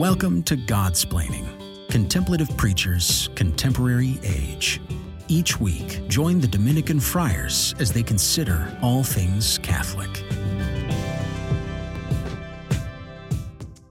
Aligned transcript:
Welcome 0.00 0.42
to 0.44 0.56
Godsplaining, 0.56 1.46
Contemplative 1.90 2.48
Preachers, 2.56 3.28
Contemporary 3.34 4.18
Age. 4.22 4.80
Each 5.28 5.60
week, 5.60 6.00
join 6.08 6.40
the 6.40 6.48
Dominican 6.48 6.98
friars 6.98 7.74
as 7.78 7.92
they 7.92 8.02
consider 8.02 8.74
all 8.80 9.04
things 9.04 9.58
Catholic. 9.58 10.08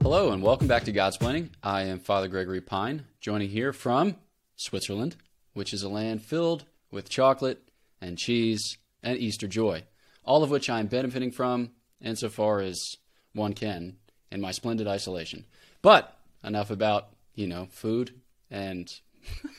Hello, 0.02 0.32
and 0.32 0.42
welcome 0.42 0.66
back 0.66 0.82
to 0.86 0.92
Godsplaining. 0.92 1.50
I 1.62 1.82
am 1.82 2.00
Father 2.00 2.26
Gregory 2.26 2.60
Pine, 2.60 3.04
joining 3.20 3.50
here 3.50 3.72
from 3.72 4.16
Switzerland, 4.56 5.14
which 5.52 5.72
is 5.72 5.84
a 5.84 5.88
land 5.88 6.22
filled 6.22 6.64
with 6.90 7.08
chocolate 7.08 7.68
and 8.00 8.18
cheese 8.18 8.78
and 9.00 9.16
Easter 9.16 9.46
joy, 9.46 9.84
all 10.24 10.42
of 10.42 10.50
which 10.50 10.68
I 10.68 10.80
am 10.80 10.88
benefiting 10.88 11.30
from 11.30 11.70
insofar 12.00 12.58
as 12.58 12.96
one 13.32 13.52
can 13.52 13.98
in 14.32 14.40
my 14.40 14.50
splendid 14.50 14.88
isolation. 14.88 15.44
But 15.82 16.16
enough 16.44 16.70
about, 16.70 17.08
you 17.34 17.46
know, 17.46 17.66
food 17.70 18.12
and. 18.50 18.90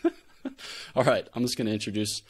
All 0.95 1.03
right, 1.03 1.27
I'm 1.33 1.43
just 1.43 1.55
going 1.55 1.67
to 1.67 1.73
introduce 1.73 2.23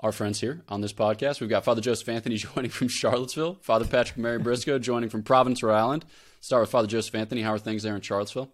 our 0.00 0.12
friends 0.12 0.40
here 0.40 0.62
on 0.68 0.80
this 0.80 0.92
podcast. 0.92 1.40
We've 1.40 1.50
got 1.50 1.64
Father 1.64 1.80
Joseph 1.80 2.08
Anthony 2.08 2.36
joining 2.54 2.70
from 2.70 2.88
Charlottesville, 2.88 3.58
Father 3.62 3.84
Patrick 3.84 4.18
Mary 4.18 4.38
Briscoe 4.38 4.78
joining 4.80 5.08
from 5.08 5.22
Providence, 5.22 5.62
Rhode 5.62 5.74
Island. 5.74 6.04
Start 6.40 6.62
with 6.62 6.70
Father 6.70 6.88
Joseph 6.88 7.14
Anthony. 7.14 7.42
How 7.42 7.52
are 7.52 7.58
things 7.58 7.82
there 7.82 7.96
in 7.96 8.02
Charlottesville? 8.02 8.50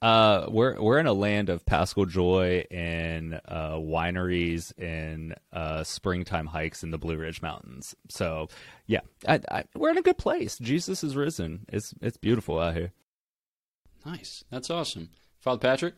Uh, 0.00 0.46
we're 0.48 0.80
we're 0.80 1.00
in 1.00 1.06
a 1.06 1.12
land 1.12 1.48
of 1.48 1.66
Paschal 1.66 2.06
joy 2.06 2.64
and 2.70 3.40
uh, 3.46 3.72
wineries 3.72 4.72
and 4.78 5.34
uh, 5.52 5.82
springtime 5.82 6.46
hikes 6.46 6.84
in 6.84 6.92
the 6.92 6.98
Blue 6.98 7.16
Ridge 7.16 7.42
Mountains. 7.42 7.96
So, 8.08 8.48
yeah, 8.86 9.00
I, 9.26 9.40
I, 9.50 9.64
we're 9.74 9.90
in 9.90 9.98
a 9.98 10.02
good 10.02 10.18
place. 10.18 10.56
Jesus 10.58 11.02
is 11.02 11.16
risen. 11.16 11.66
It's 11.68 11.94
it's 12.00 12.16
beautiful 12.16 12.60
out 12.60 12.76
here. 12.76 12.92
Nice. 14.04 14.44
That's 14.50 14.70
awesome. 14.70 15.10
Father 15.40 15.58
Patrick? 15.58 15.94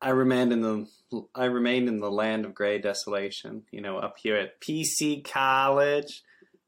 I 0.00 0.10
remained 0.10 0.52
in 0.52 0.60
the 0.60 0.86
I 1.34 1.44
remained 1.44 1.88
in 1.88 2.00
the 2.00 2.10
land 2.10 2.44
of 2.44 2.54
gray 2.54 2.78
desolation, 2.78 3.62
you 3.70 3.80
know, 3.80 3.98
up 3.98 4.16
here 4.18 4.36
at 4.36 4.60
PC 4.60 5.24
College, 5.24 6.22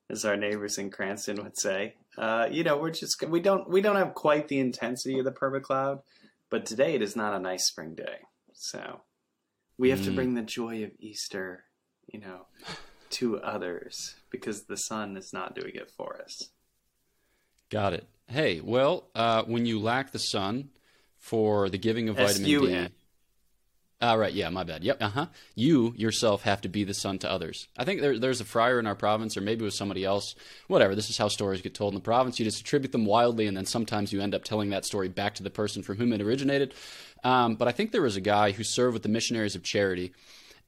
as 0.08 0.24
our 0.24 0.36
neighbors 0.36 0.78
in 0.78 0.90
Cranston 0.90 1.42
would 1.42 1.58
say. 1.58 1.94
Uh, 2.16 2.48
you 2.50 2.64
know, 2.64 2.76
we're 2.76 2.90
just 2.90 3.22
we 3.28 3.40
don't 3.40 3.68
we 3.68 3.80
don't 3.80 3.96
have 3.96 4.14
quite 4.14 4.48
the 4.48 4.58
intensity 4.58 5.18
of 5.18 5.24
the 5.24 5.32
perma 5.32 5.62
cloud, 5.62 6.00
but 6.50 6.66
today 6.66 6.94
it 6.94 7.02
is 7.02 7.16
not 7.16 7.34
a 7.34 7.38
nice 7.38 7.66
spring 7.66 7.94
day. 7.94 8.20
So 8.52 9.02
we 9.76 9.90
have 9.90 10.00
mm. 10.00 10.06
to 10.06 10.10
bring 10.12 10.34
the 10.34 10.42
joy 10.42 10.82
of 10.82 10.90
Easter, 10.98 11.64
you 12.06 12.20
know, 12.20 12.46
to 13.10 13.38
others 13.40 14.16
because 14.30 14.64
the 14.64 14.76
sun 14.76 15.16
is 15.16 15.32
not 15.32 15.54
doing 15.54 15.74
it 15.74 15.90
for 15.90 16.20
us. 16.20 16.50
Got 17.70 17.92
it. 17.92 18.08
Hey, 18.28 18.60
well, 18.60 19.08
uh, 19.14 19.44
when 19.44 19.64
you 19.64 19.80
lack 19.80 20.12
the 20.12 20.18
sun 20.18 20.68
for 21.16 21.70
the 21.70 21.78
giving 21.78 22.08
of 22.08 22.16
vitamin 22.16 22.60
D. 22.60 22.88
Ah, 24.00 24.14
right. 24.14 24.32
Yeah, 24.32 24.48
my 24.50 24.62
bad. 24.62 24.84
Yep. 24.84 24.98
Uh 25.00 25.08
huh. 25.08 25.26
You 25.56 25.92
yourself 25.96 26.42
have 26.42 26.60
to 26.60 26.68
be 26.68 26.84
the 26.84 26.94
sun 26.94 27.18
to 27.20 27.30
others. 27.30 27.66
I 27.76 27.84
think 27.84 28.00
there, 28.00 28.16
there's 28.16 28.40
a 28.40 28.44
friar 28.44 28.78
in 28.78 28.86
our 28.86 28.94
province, 28.94 29.36
or 29.36 29.40
maybe 29.40 29.62
it 29.62 29.64
was 29.64 29.76
somebody 29.76 30.04
else. 30.04 30.36
Whatever. 30.68 30.94
This 30.94 31.10
is 31.10 31.18
how 31.18 31.26
stories 31.26 31.62
get 31.62 31.74
told 31.74 31.94
in 31.94 31.98
the 31.98 32.04
province. 32.04 32.38
You 32.38 32.44
just 32.44 32.60
attribute 32.60 32.92
them 32.92 33.06
wildly, 33.06 33.48
and 33.48 33.56
then 33.56 33.66
sometimes 33.66 34.12
you 34.12 34.20
end 34.20 34.36
up 34.36 34.44
telling 34.44 34.70
that 34.70 34.84
story 34.84 35.08
back 35.08 35.34
to 35.36 35.42
the 35.42 35.50
person 35.50 35.82
from 35.82 35.96
whom 35.96 36.12
it 36.12 36.20
originated. 36.20 36.74
Um, 37.24 37.56
but 37.56 37.66
I 37.66 37.72
think 37.72 37.90
there 37.90 38.02
was 38.02 38.14
a 38.14 38.20
guy 38.20 38.52
who 38.52 38.62
served 38.62 38.92
with 38.92 39.02
the 39.02 39.08
Missionaries 39.08 39.56
of 39.56 39.64
Charity, 39.64 40.12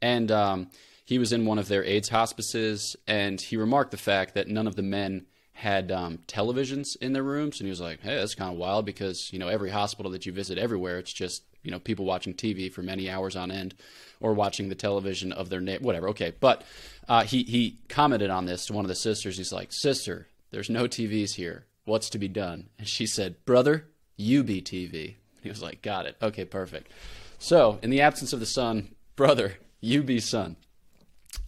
and 0.02 0.32
um, 0.32 0.70
he 1.04 1.18
was 1.18 1.32
in 1.32 1.46
one 1.46 1.58
of 1.58 1.68
their 1.68 1.84
AIDS 1.84 2.08
hospices, 2.08 2.96
and 3.06 3.40
he 3.40 3.56
remarked 3.56 3.92
the 3.92 3.96
fact 3.96 4.34
that 4.34 4.48
none 4.48 4.66
of 4.66 4.74
the 4.74 4.82
men 4.82 5.26
had 5.60 5.92
um, 5.92 6.18
televisions 6.26 6.96
in 7.02 7.12
their 7.12 7.22
rooms, 7.22 7.60
and 7.60 7.66
he 7.66 7.70
was 7.70 7.82
like, 7.82 8.00
"Hey, 8.00 8.16
that's 8.16 8.34
kind 8.34 8.50
of 8.50 8.58
wild 8.58 8.86
because 8.86 9.30
you 9.30 9.38
know 9.38 9.48
every 9.48 9.68
hospital 9.68 10.10
that 10.12 10.24
you 10.24 10.32
visit 10.32 10.56
everywhere, 10.56 10.98
it's 10.98 11.12
just 11.12 11.42
you 11.62 11.70
know 11.70 11.78
people 11.78 12.06
watching 12.06 12.32
TV 12.32 12.72
for 12.72 12.82
many 12.82 13.10
hours 13.10 13.36
on 13.36 13.50
end, 13.50 13.74
or 14.20 14.32
watching 14.32 14.70
the 14.70 14.74
television 14.74 15.32
of 15.32 15.50
their 15.50 15.60
neighbor, 15.60 15.84
whatever." 15.84 16.08
Okay, 16.08 16.32
but 16.40 16.64
uh, 17.08 17.24
he 17.24 17.42
he 17.42 17.76
commented 17.90 18.30
on 18.30 18.46
this 18.46 18.64
to 18.66 18.72
one 18.72 18.86
of 18.86 18.88
the 18.88 18.94
sisters. 18.94 19.36
He's 19.36 19.52
like, 19.52 19.68
"Sister, 19.70 20.28
there's 20.50 20.70
no 20.70 20.84
TVs 20.84 21.34
here. 21.34 21.66
What's 21.84 22.08
to 22.10 22.18
be 22.18 22.28
done?" 22.28 22.70
And 22.78 22.88
she 22.88 23.06
said, 23.06 23.44
"Brother, 23.44 23.86
you 24.16 24.42
be 24.42 24.62
TV." 24.62 25.16
He 25.42 25.50
was 25.50 25.62
like, 25.62 25.82
"Got 25.82 26.06
it. 26.06 26.16
Okay, 26.22 26.46
perfect." 26.46 26.90
So, 27.38 27.78
in 27.82 27.90
the 27.90 28.00
absence 28.00 28.32
of 28.32 28.40
the 28.40 28.46
sun, 28.46 28.94
brother, 29.14 29.58
you 29.82 30.02
be 30.02 30.20
sun. 30.20 30.56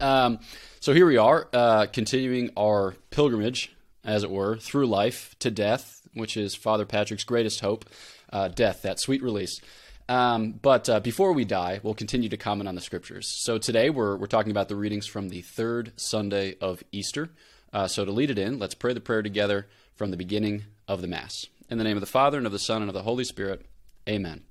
Um, 0.01 0.41
so 0.81 0.93
here 0.93 1.07
we 1.07 1.17
are, 1.17 1.49
uh, 1.53 1.87
continuing 1.87 2.51
our 2.57 2.95
pilgrimage 3.11 3.75
as 4.05 4.25
it 4.25 4.31
were, 4.31 4.57
through 4.57 4.87
life 4.87 5.35
to 5.39 5.51
death, 5.51 6.03
which 6.15 6.37
is 6.37 6.55
Father 6.55 6.85
Patrick's 6.85 7.25
greatest 7.25 7.61
hope, 7.61 7.85
uh, 8.33 8.49
death, 8.49 8.83
that 8.83 9.01
sweet 9.01 9.23
release. 9.23 9.61
Um, 10.09 10.53
but 10.53 10.89
uh, 10.89 11.01
before 11.01 11.33
we 11.33 11.45
die, 11.45 11.81
we'll 11.83 11.95
continue 11.95 12.29
to 12.29 12.37
comment 12.37 12.69
on 12.69 12.75
the 12.75 12.81
scriptures. 12.81 13.33
So 13.45 13.59
today 13.59 13.89
we're, 13.91 14.17
we're 14.17 14.27
talking 14.27 14.51
about 14.51 14.69
the 14.69 14.77
readings 14.77 15.07
from 15.07 15.29
the 15.29 15.43
third 15.43 15.93
Sunday 15.97 16.57
of 16.61 16.83
Easter. 16.91 17.31
Uh, 17.73 17.87
so 17.87 18.05
to 18.05 18.13
lead 18.13 18.31
it 18.31 18.39
in, 18.39 18.59
let's 18.59 18.75
pray 18.75 18.93
the 18.93 19.01
prayer 19.01 19.23
together 19.23 19.69
from 19.95 20.11
the 20.11 20.17
beginning 20.17 20.65
of 20.89 21.01
the 21.01 21.09
Mass. 21.09 21.47
In 21.71 21.79
the 21.79 21.85
name 21.85 21.97
of 21.97 22.03
the 22.03 22.07
Father, 22.07 22.37
and 22.37 22.47
of 22.47 22.53
the 22.53 22.59
Son, 22.59 22.83
and 22.83 22.91
of 22.91 22.95
the 22.95 23.05
Holy 23.05 23.25
Spirit, 23.25 23.65
amen. 24.09 24.43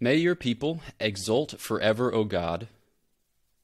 May 0.00 0.16
your 0.16 0.34
people 0.34 0.80
exult 0.98 1.60
forever, 1.60 2.12
O 2.12 2.24
God, 2.24 2.66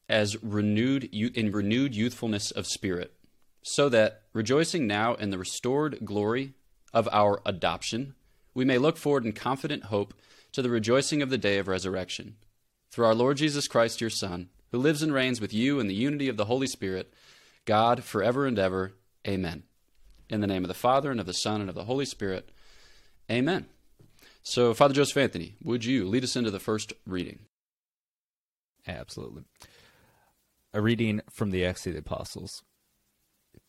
as 0.07 0.41
renewed 0.41 1.05
in 1.13 1.51
renewed 1.51 1.95
youthfulness 1.95 2.51
of 2.51 2.67
spirit 2.67 3.13
so 3.63 3.89
that, 3.89 4.23
rejoicing 4.33 4.87
now 4.87 5.13
in 5.15 5.29
the 5.29 5.37
restored 5.37 5.99
glory 6.03 6.53
of 6.93 7.07
our 7.11 7.41
adoption, 7.45 8.15
we 8.53 8.65
may 8.65 8.77
look 8.77 8.97
forward 8.97 9.25
in 9.25 9.33
confident 9.33 9.85
hope 9.85 10.13
to 10.51 10.61
the 10.61 10.69
rejoicing 10.69 11.21
of 11.21 11.29
the 11.29 11.37
day 11.37 11.57
of 11.57 11.67
resurrection. 11.67 12.35
Through 12.91 13.05
our 13.05 13.15
Lord 13.15 13.37
Jesus 13.37 13.67
Christ, 13.67 14.01
your 14.01 14.09
Son, 14.09 14.49
who 14.71 14.77
lives 14.77 15.01
and 15.01 15.13
reigns 15.13 15.39
with 15.39 15.53
you 15.53 15.79
in 15.79 15.87
the 15.87 15.93
unity 15.93 16.27
of 16.27 16.37
the 16.37 16.45
Holy 16.45 16.67
Spirit, 16.67 17.13
God, 17.65 18.03
forever 18.03 18.45
and 18.45 18.57
ever. 18.57 18.93
Amen. 19.27 19.63
In 20.29 20.41
the 20.41 20.47
name 20.47 20.63
of 20.63 20.67
the 20.67 20.73
Father, 20.73 21.11
and 21.11 21.19
of 21.19 21.25
the 21.25 21.33
Son, 21.33 21.61
and 21.61 21.69
of 21.69 21.75
the 21.75 21.85
Holy 21.85 22.05
Spirit. 22.05 22.49
Amen. 23.29 23.67
So, 24.43 24.73
Father 24.73 24.93
Joseph 24.93 25.17
Anthony, 25.17 25.55
would 25.63 25.85
you 25.85 26.07
lead 26.07 26.23
us 26.23 26.35
into 26.35 26.51
the 26.51 26.59
first 26.59 26.93
reading? 27.05 27.39
Absolutely. 28.87 29.43
A 30.73 30.81
reading 30.81 31.21
from 31.29 31.51
the 31.51 31.65
Acts 31.65 31.85
of 31.85 31.93
the 31.93 31.99
Apostles. 31.99 32.63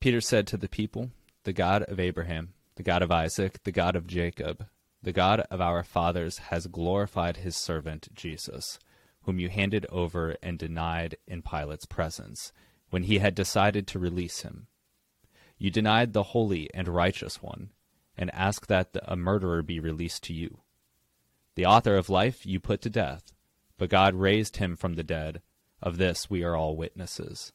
Peter 0.03 0.21
said 0.21 0.49
to 0.49 0.57
the 0.57 0.69
people, 0.69 1.13
The 1.45 1.53
God 1.53 1.85
of 1.85 2.01
Abraham, 2.01 2.55
the 2.75 2.83
God 2.83 3.03
of 3.03 3.13
Isaac, 3.13 3.63
the 3.63 3.71
God 3.71 3.95
of 3.95 4.09
Jacob, 4.09 4.67
the 5.01 5.13
God 5.13 5.47
of 5.49 5.61
our 5.61 5.85
fathers 5.85 6.39
has 6.39 6.67
glorified 6.67 7.37
his 7.37 7.55
servant 7.55 8.09
Jesus, 8.13 8.81
whom 9.23 9.39
you 9.39 9.49
handed 9.49 9.87
over 9.91 10.35
and 10.43 10.59
denied 10.59 11.19
in 11.29 11.41
Pilate's 11.41 11.87
presence, 11.87 12.53
when 12.91 13.05
he 13.05 13.19
had 13.19 13.37
decided 13.37 13.87
to 13.87 14.01
release 14.01 14.41
him. 14.41 14.67
You 15.57 15.71
denied 15.71 16.15
the 16.15 16.25
holy 16.25 16.69
and 16.75 16.89
righteous 16.89 17.41
one, 17.41 17.71
and 18.19 18.29
asked 18.35 18.67
that 18.67 18.89
a 19.05 19.15
murderer 19.15 19.63
be 19.63 19.79
released 19.79 20.25
to 20.25 20.35
you. 20.35 20.63
The 21.55 21.67
author 21.67 21.95
of 21.95 22.11
life 22.11 22.45
you 22.45 22.59
put 22.59 22.81
to 22.83 22.91
death, 22.91 23.33
but 23.79 23.89
God 23.89 24.17
raised 24.17 24.57
him 24.57 24.75
from 24.75 24.95
the 24.95 25.05
dead. 25.05 25.43
Of 25.81 25.99
this 25.99 26.29
we 26.29 26.43
are 26.43 26.57
all 26.57 26.77
witnesses. 26.77 27.53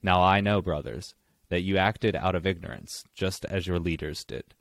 Now 0.00 0.22
I 0.22 0.40
know, 0.40 0.62
brothers, 0.62 1.16
that 1.48 1.62
you 1.62 1.76
acted 1.76 2.16
out 2.16 2.34
of 2.34 2.46
ignorance, 2.46 3.04
just 3.14 3.44
as 3.44 3.66
your 3.66 3.78
leaders 3.78 4.24
did. 4.24 4.54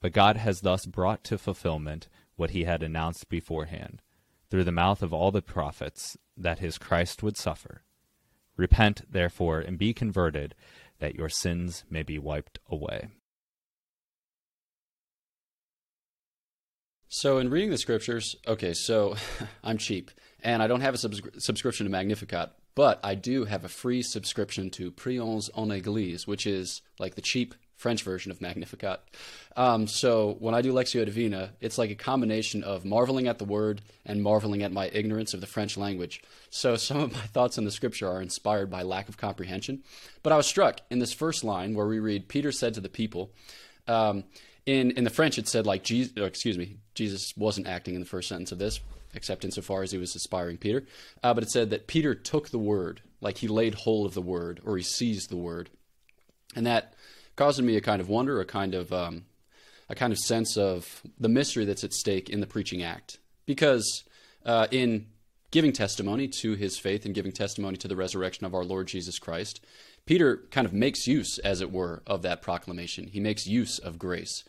But 0.00 0.12
God 0.12 0.36
has 0.36 0.60
thus 0.60 0.86
brought 0.86 1.24
to 1.24 1.38
fulfillment 1.38 2.08
what 2.36 2.50
he 2.50 2.64
had 2.64 2.82
announced 2.82 3.28
beforehand, 3.28 4.02
through 4.50 4.64
the 4.64 4.72
mouth 4.72 5.02
of 5.02 5.12
all 5.12 5.30
the 5.30 5.42
prophets, 5.42 6.16
that 6.36 6.60
his 6.60 6.78
Christ 6.78 7.22
would 7.22 7.36
suffer. 7.36 7.82
Repent, 8.56 9.02
therefore, 9.10 9.60
and 9.60 9.78
be 9.78 9.92
converted, 9.92 10.54
that 10.98 11.14
your 11.14 11.28
sins 11.28 11.84
may 11.90 12.02
be 12.02 12.18
wiped 12.18 12.58
away. 12.68 13.08
So, 17.08 17.38
in 17.38 17.50
reading 17.50 17.70
the 17.70 17.78
scriptures, 17.78 18.36
okay, 18.46 18.74
so 18.74 19.16
I'm 19.64 19.78
cheap 19.78 20.10
and 20.42 20.62
I 20.62 20.66
don't 20.66 20.82
have 20.82 20.94
a 20.94 20.98
subs- 20.98 21.22
subscription 21.38 21.86
to 21.86 21.90
Magnificat, 21.90 22.50
but 22.78 23.00
I 23.02 23.16
do 23.16 23.44
have 23.44 23.64
a 23.64 23.68
free 23.68 24.02
subscription 24.02 24.70
to 24.70 24.92
Prions 24.92 25.50
en 25.56 25.70
Église, 25.70 26.28
which 26.28 26.46
is 26.46 26.80
like 27.00 27.16
the 27.16 27.20
cheap 27.20 27.56
French 27.74 28.04
version 28.04 28.30
of 28.30 28.40
Magnificat. 28.40 29.00
Um, 29.56 29.88
so 29.88 30.36
when 30.38 30.54
I 30.54 30.62
do 30.62 30.72
Lectio 30.72 31.04
Divina, 31.04 31.54
it's 31.60 31.76
like 31.76 31.90
a 31.90 31.96
combination 31.96 32.62
of 32.62 32.84
marveling 32.84 33.26
at 33.26 33.38
the 33.38 33.44
word 33.44 33.80
and 34.06 34.22
marveling 34.22 34.62
at 34.62 34.70
my 34.70 34.90
ignorance 34.92 35.34
of 35.34 35.40
the 35.40 35.46
French 35.48 35.76
language. 35.76 36.22
So 36.50 36.76
some 36.76 36.98
of 36.98 37.12
my 37.12 37.18
thoughts 37.18 37.58
on 37.58 37.64
the 37.64 37.72
scripture 37.72 38.08
are 38.08 38.22
inspired 38.22 38.70
by 38.70 38.82
lack 38.84 39.08
of 39.08 39.16
comprehension. 39.16 39.82
But 40.22 40.32
I 40.32 40.36
was 40.36 40.46
struck 40.46 40.80
in 40.88 41.00
this 41.00 41.12
first 41.12 41.42
line 41.42 41.74
where 41.74 41.88
we 41.88 41.98
read, 41.98 42.28
Peter 42.28 42.52
said 42.52 42.74
to 42.74 42.80
the 42.80 42.88
people, 42.88 43.32
um, 43.88 44.22
in, 44.66 44.92
in 44.92 45.02
the 45.02 45.10
French, 45.10 45.36
it 45.36 45.48
said 45.48 45.66
like 45.66 45.82
Jesus, 45.82 46.12
excuse 46.16 46.56
me, 46.56 46.76
Jesus 46.94 47.34
wasn't 47.36 47.66
acting 47.66 47.94
in 47.94 48.00
the 48.00 48.06
first 48.06 48.28
sentence 48.28 48.52
of 48.52 48.60
this, 48.60 48.78
except 49.18 49.44
insofar 49.44 49.82
as 49.82 49.90
he 49.90 49.98
was 49.98 50.16
aspiring 50.16 50.56
Peter. 50.56 50.86
Uh, 51.22 51.34
but 51.34 51.42
it 51.42 51.50
said 51.50 51.68
that 51.70 51.88
Peter 51.88 52.14
took 52.14 52.48
the 52.48 52.58
word, 52.58 53.02
like 53.20 53.38
he 53.38 53.48
laid 53.48 53.74
hold 53.74 54.06
of 54.06 54.14
the 54.14 54.22
word, 54.22 54.60
or 54.64 54.76
he 54.76 54.82
seized 54.82 55.28
the 55.28 55.36
word. 55.36 55.68
And 56.56 56.64
that 56.66 56.94
caused 57.36 57.62
me 57.62 57.76
a 57.76 57.82
kind 57.82 58.00
of 58.00 58.08
wonder, 58.08 58.40
a 58.40 58.46
kind 58.46 58.74
of 58.74 58.92
um, 58.92 59.24
a 59.90 59.94
kind 59.94 60.12
of 60.12 60.18
sense 60.18 60.56
of 60.56 61.02
the 61.18 61.28
mystery 61.28 61.64
that's 61.64 61.84
at 61.84 61.92
stake 61.92 62.30
in 62.30 62.40
the 62.40 62.46
preaching 62.46 62.82
act. 62.82 63.18
Because 63.44 64.04
uh, 64.46 64.68
in 64.70 65.06
giving 65.50 65.72
testimony 65.72 66.28
to 66.28 66.54
his 66.54 66.78
faith 66.78 67.04
and 67.04 67.14
giving 67.14 67.32
testimony 67.32 67.76
to 67.78 67.88
the 67.88 67.96
resurrection 67.96 68.46
of 68.46 68.54
our 68.54 68.64
Lord 68.64 68.86
Jesus 68.86 69.18
Christ, 69.18 69.64
Peter 70.06 70.44
kind 70.50 70.66
of 70.66 70.72
makes 70.72 71.06
use, 71.06 71.38
as 71.40 71.60
it 71.60 71.72
were, 71.72 72.02
of 72.06 72.22
that 72.22 72.40
proclamation. 72.40 73.08
He 73.08 73.20
makes 73.20 73.46
use 73.46 73.78
of 73.78 73.98
grace. 73.98 74.44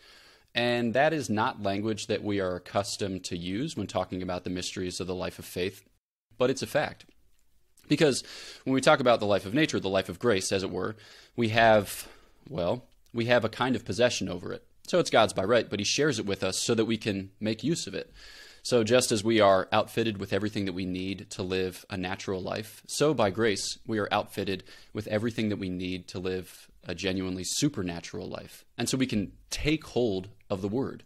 And 0.55 0.93
that 0.93 1.13
is 1.13 1.29
not 1.29 1.61
language 1.61 2.07
that 2.07 2.23
we 2.23 2.39
are 2.39 2.55
accustomed 2.55 3.23
to 3.25 3.37
use 3.37 3.77
when 3.77 3.87
talking 3.87 4.21
about 4.21 4.43
the 4.43 4.49
mysteries 4.49 4.99
of 4.99 5.07
the 5.07 5.15
life 5.15 5.39
of 5.39 5.45
faith, 5.45 5.83
but 6.37 6.49
it's 6.49 6.63
a 6.63 6.67
fact. 6.67 7.05
Because 7.87 8.23
when 8.63 8.73
we 8.73 8.81
talk 8.81 8.99
about 8.99 9.19
the 9.19 9.25
life 9.25 9.45
of 9.45 9.53
nature, 9.53 9.79
the 9.79 9.89
life 9.89 10.09
of 10.09 10.19
grace, 10.19 10.51
as 10.51 10.63
it 10.63 10.71
were, 10.71 10.95
we 11.35 11.49
have, 11.49 12.07
well, 12.47 12.85
we 13.13 13.25
have 13.25 13.43
a 13.43 13.49
kind 13.49 13.75
of 13.75 13.85
possession 13.85 14.29
over 14.29 14.53
it. 14.53 14.63
So 14.87 14.99
it's 14.99 15.09
God's 15.09 15.33
by 15.33 15.43
right, 15.43 15.69
but 15.69 15.79
He 15.79 15.85
shares 15.85 16.19
it 16.19 16.25
with 16.25 16.43
us 16.43 16.59
so 16.59 16.73
that 16.75 16.85
we 16.85 16.97
can 16.97 17.31
make 17.39 17.63
use 17.63 17.87
of 17.87 17.93
it. 17.93 18.11
So 18.61 18.83
just 18.83 19.11
as 19.11 19.23
we 19.23 19.39
are 19.39 19.67
outfitted 19.71 20.17
with 20.17 20.33
everything 20.33 20.65
that 20.65 20.73
we 20.73 20.85
need 20.85 21.29
to 21.31 21.43
live 21.43 21.85
a 21.89 21.97
natural 21.97 22.41
life, 22.41 22.83
so 22.87 23.13
by 23.13 23.29
grace 23.29 23.79
we 23.87 23.99
are 23.99 24.09
outfitted 24.11 24.63
with 24.93 25.07
everything 25.07 25.49
that 25.49 25.59
we 25.59 25.69
need 25.69 26.07
to 26.09 26.19
live 26.19 26.68
a 26.87 26.95
genuinely 26.95 27.43
supernatural 27.43 28.27
life. 28.27 28.65
And 28.77 28.89
so 28.89 28.97
we 28.97 29.07
can 29.07 29.33
take 29.49 29.85
hold 29.85 30.29
of 30.49 30.61
the 30.61 30.67
Word. 30.67 31.03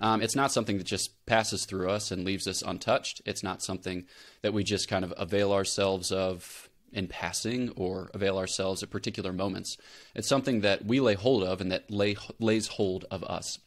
Um, 0.00 0.20
it's 0.20 0.36
not 0.36 0.52
something 0.52 0.78
that 0.78 0.86
just 0.86 1.24
passes 1.26 1.64
through 1.64 1.88
us 1.88 2.10
and 2.10 2.24
leaves 2.24 2.48
us 2.48 2.62
untouched. 2.62 3.22
It's 3.24 3.42
not 3.42 3.62
something 3.62 4.04
that 4.42 4.52
we 4.52 4.64
just 4.64 4.88
kind 4.88 5.04
of 5.04 5.14
avail 5.16 5.52
ourselves 5.52 6.10
of 6.10 6.68
in 6.92 7.06
passing 7.06 7.70
or 7.70 8.10
avail 8.12 8.36
ourselves 8.36 8.82
at 8.82 8.90
particular 8.90 9.32
moments. 9.32 9.76
It's 10.14 10.28
something 10.28 10.60
that 10.60 10.84
we 10.84 11.00
lay 11.00 11.14
hold 11.14 11.42
of 11.44 11.60
and 11.60 11.72
that 11.72 11.90
lay, 11.90 12.16
lays 12.38 12.66
hold 12.66 13.06
of 13.10 13.24
us. 13.24 13.58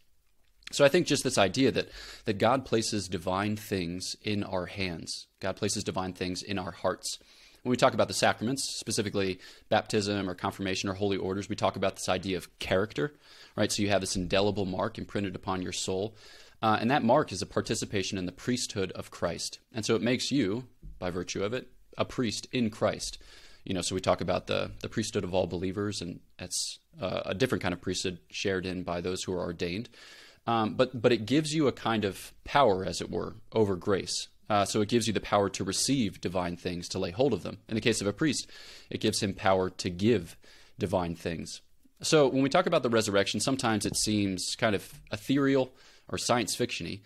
So 0.72 0.84
I 0.84 0.90
think 0.90 1.08
just 1.08 1.24
this 1.24 1.38
idea 1.38 1.72
that, 1.72 1.90
that 2.26 2.38
God 2.38 2.66
places 2.66 3.08
divine 3.08 3.56
things 3.56 4.16
in 4.24 4.44
our 4.44 4.66
hands, 4.66 5.28
God 5.40 5.56
places 5.56 5.84
divine 5.84 6.14
things 6.14 6.42
in 6.42 6.58
our 6.58 6.72
hearts. 6.72 7.20
When 7.66 7.72
we 7.72 7.78
talk 7.78 7.96
about 7.96 8.08
the 8.08 8.14
sacraments, 8.14 8.64
specifically 8.64 9.40
baptism 9.70 10.30
or 10.30 10.36
confirmation 10.36 10.88
or 10.88 10.94
holy 10.94 11.18
orders, 11.18 11.50
we 11.50 11.56
talk 11.56 11.76
about 11.76 11.96
this 11.96 12.08
idea 12.08 12.38
of 12.38 12.60
character 12.60 13.14
right? 13.56 13.72
So 13.72 13.82
you 13.82 13.90
have 13.90 14.02
this 14.02 14.16
indelible 14.16 14.66
mark 14.66 14.98
imprinted 14.98 15.36
upon 15.36 15.62
your 15.62 15.72
soul. 15.72 16.16
Uh, 16.62 16.78
and 16.80 16.90
that 16.92 17.04
mark 17.04 17.32
is 17.32 17.42
a 17.42 17.46
participation 17.46 18.18
in 18.18 18.26
the 18.26 18.32
priesthood 18.32 18.92
of 18.94 19.12
Christ. 19.12 19.60
And 19.74 19.86
so 19.86 19.96
it 19.96 20.02
makes 20.02 20.32
you, 20.32 20.66
by 21.00 21.10
virtue 21.10 21.44
of 21.44 21.54
it, 21.54 21.68
a 21.98 22.06
priest 22.06 22.48
in 22.52 22.70
Christ. 22.70 23.18
You 23.64 23.74
know, 23.74 23.82
so 23.82 23.96
we 23.96 24.02
talk 24.02 24.22
about 24.22 24.48
the, 24.48 24.72
the 24.82 24.90
priesthood 24.90 25.24
of 25.24 25.34
all 25.34 25.48
believers, 25.48 26.02
and 26.02 26.20
that's 26.38 26.80
uh, 27.02 27.22
a 27.26 27.34
different 27.34 27.62
kind 27.62 27.74
of 27.74 27.82
priesthood 27.82 28.20
shared 28.30 28.66
in 28.66 28.84
by 28.84 29.02
those 29.02 29.24
who 29.24 29.34
are 29.34 29.42
ordained. 29.42 29.90
Um, 30.48 30.76
but, 30.76 31.02
but 31.02 31.12
it 31.12 31.26
gives 31.26 31.54
you 31.54 31.68
a 31.68 31.72
kind 31.72 32.06
of 32.06 32.32
power, 32.44 32.86
as 32.86 33.02
it 33.02 33.10
were, 33.10 33.36
over 33.52 33.76
grace. 33.76 34.28
Uh, 34.50 34.66
so 34.66 34.82
it 34.82 34.90
gives 34.90 35.08
you 35.08 35.14
the 35.14 35.20
power 35.20 35.50
to 35.50 35.64
receive 35.64 36.22
divine 36.22 36.56
things, 36.56 36.88
to 36.90 37.00
lay 37.00 37.12
hold 37.12 37.34
of 37.34 37.44
them. 37.44 37.58
In 37.68 37.76
the 37.76 37.82
case 37.82 38.02
of 38.02 38.08
a 38.08 38.14
priest, 38.14 38.50
it 38.90 39.02
gives 39.02 39.22
him 39.22 39.34
power 39.34 39.70
to 39.70 39.90
give 39.90 40.38
divine 40.78 41.16
things. 41.16 41.62
So 42.02 42.28
when 42.28 42.44
we 42.44 42.50
talk 42.50 42.66
about 42.66 42.84
the 42.84 42.90
resurrection, 42.90 43.40
sometimes 43.40 43.86
it 43.86 43.96
seems 43.96 44.56
kind 44.56 44.76
of 44.76 45.02
ethereal 45.12 45.74
or 46.08 46.18
science 46.18 46.56
fictiony. 46.56 47.02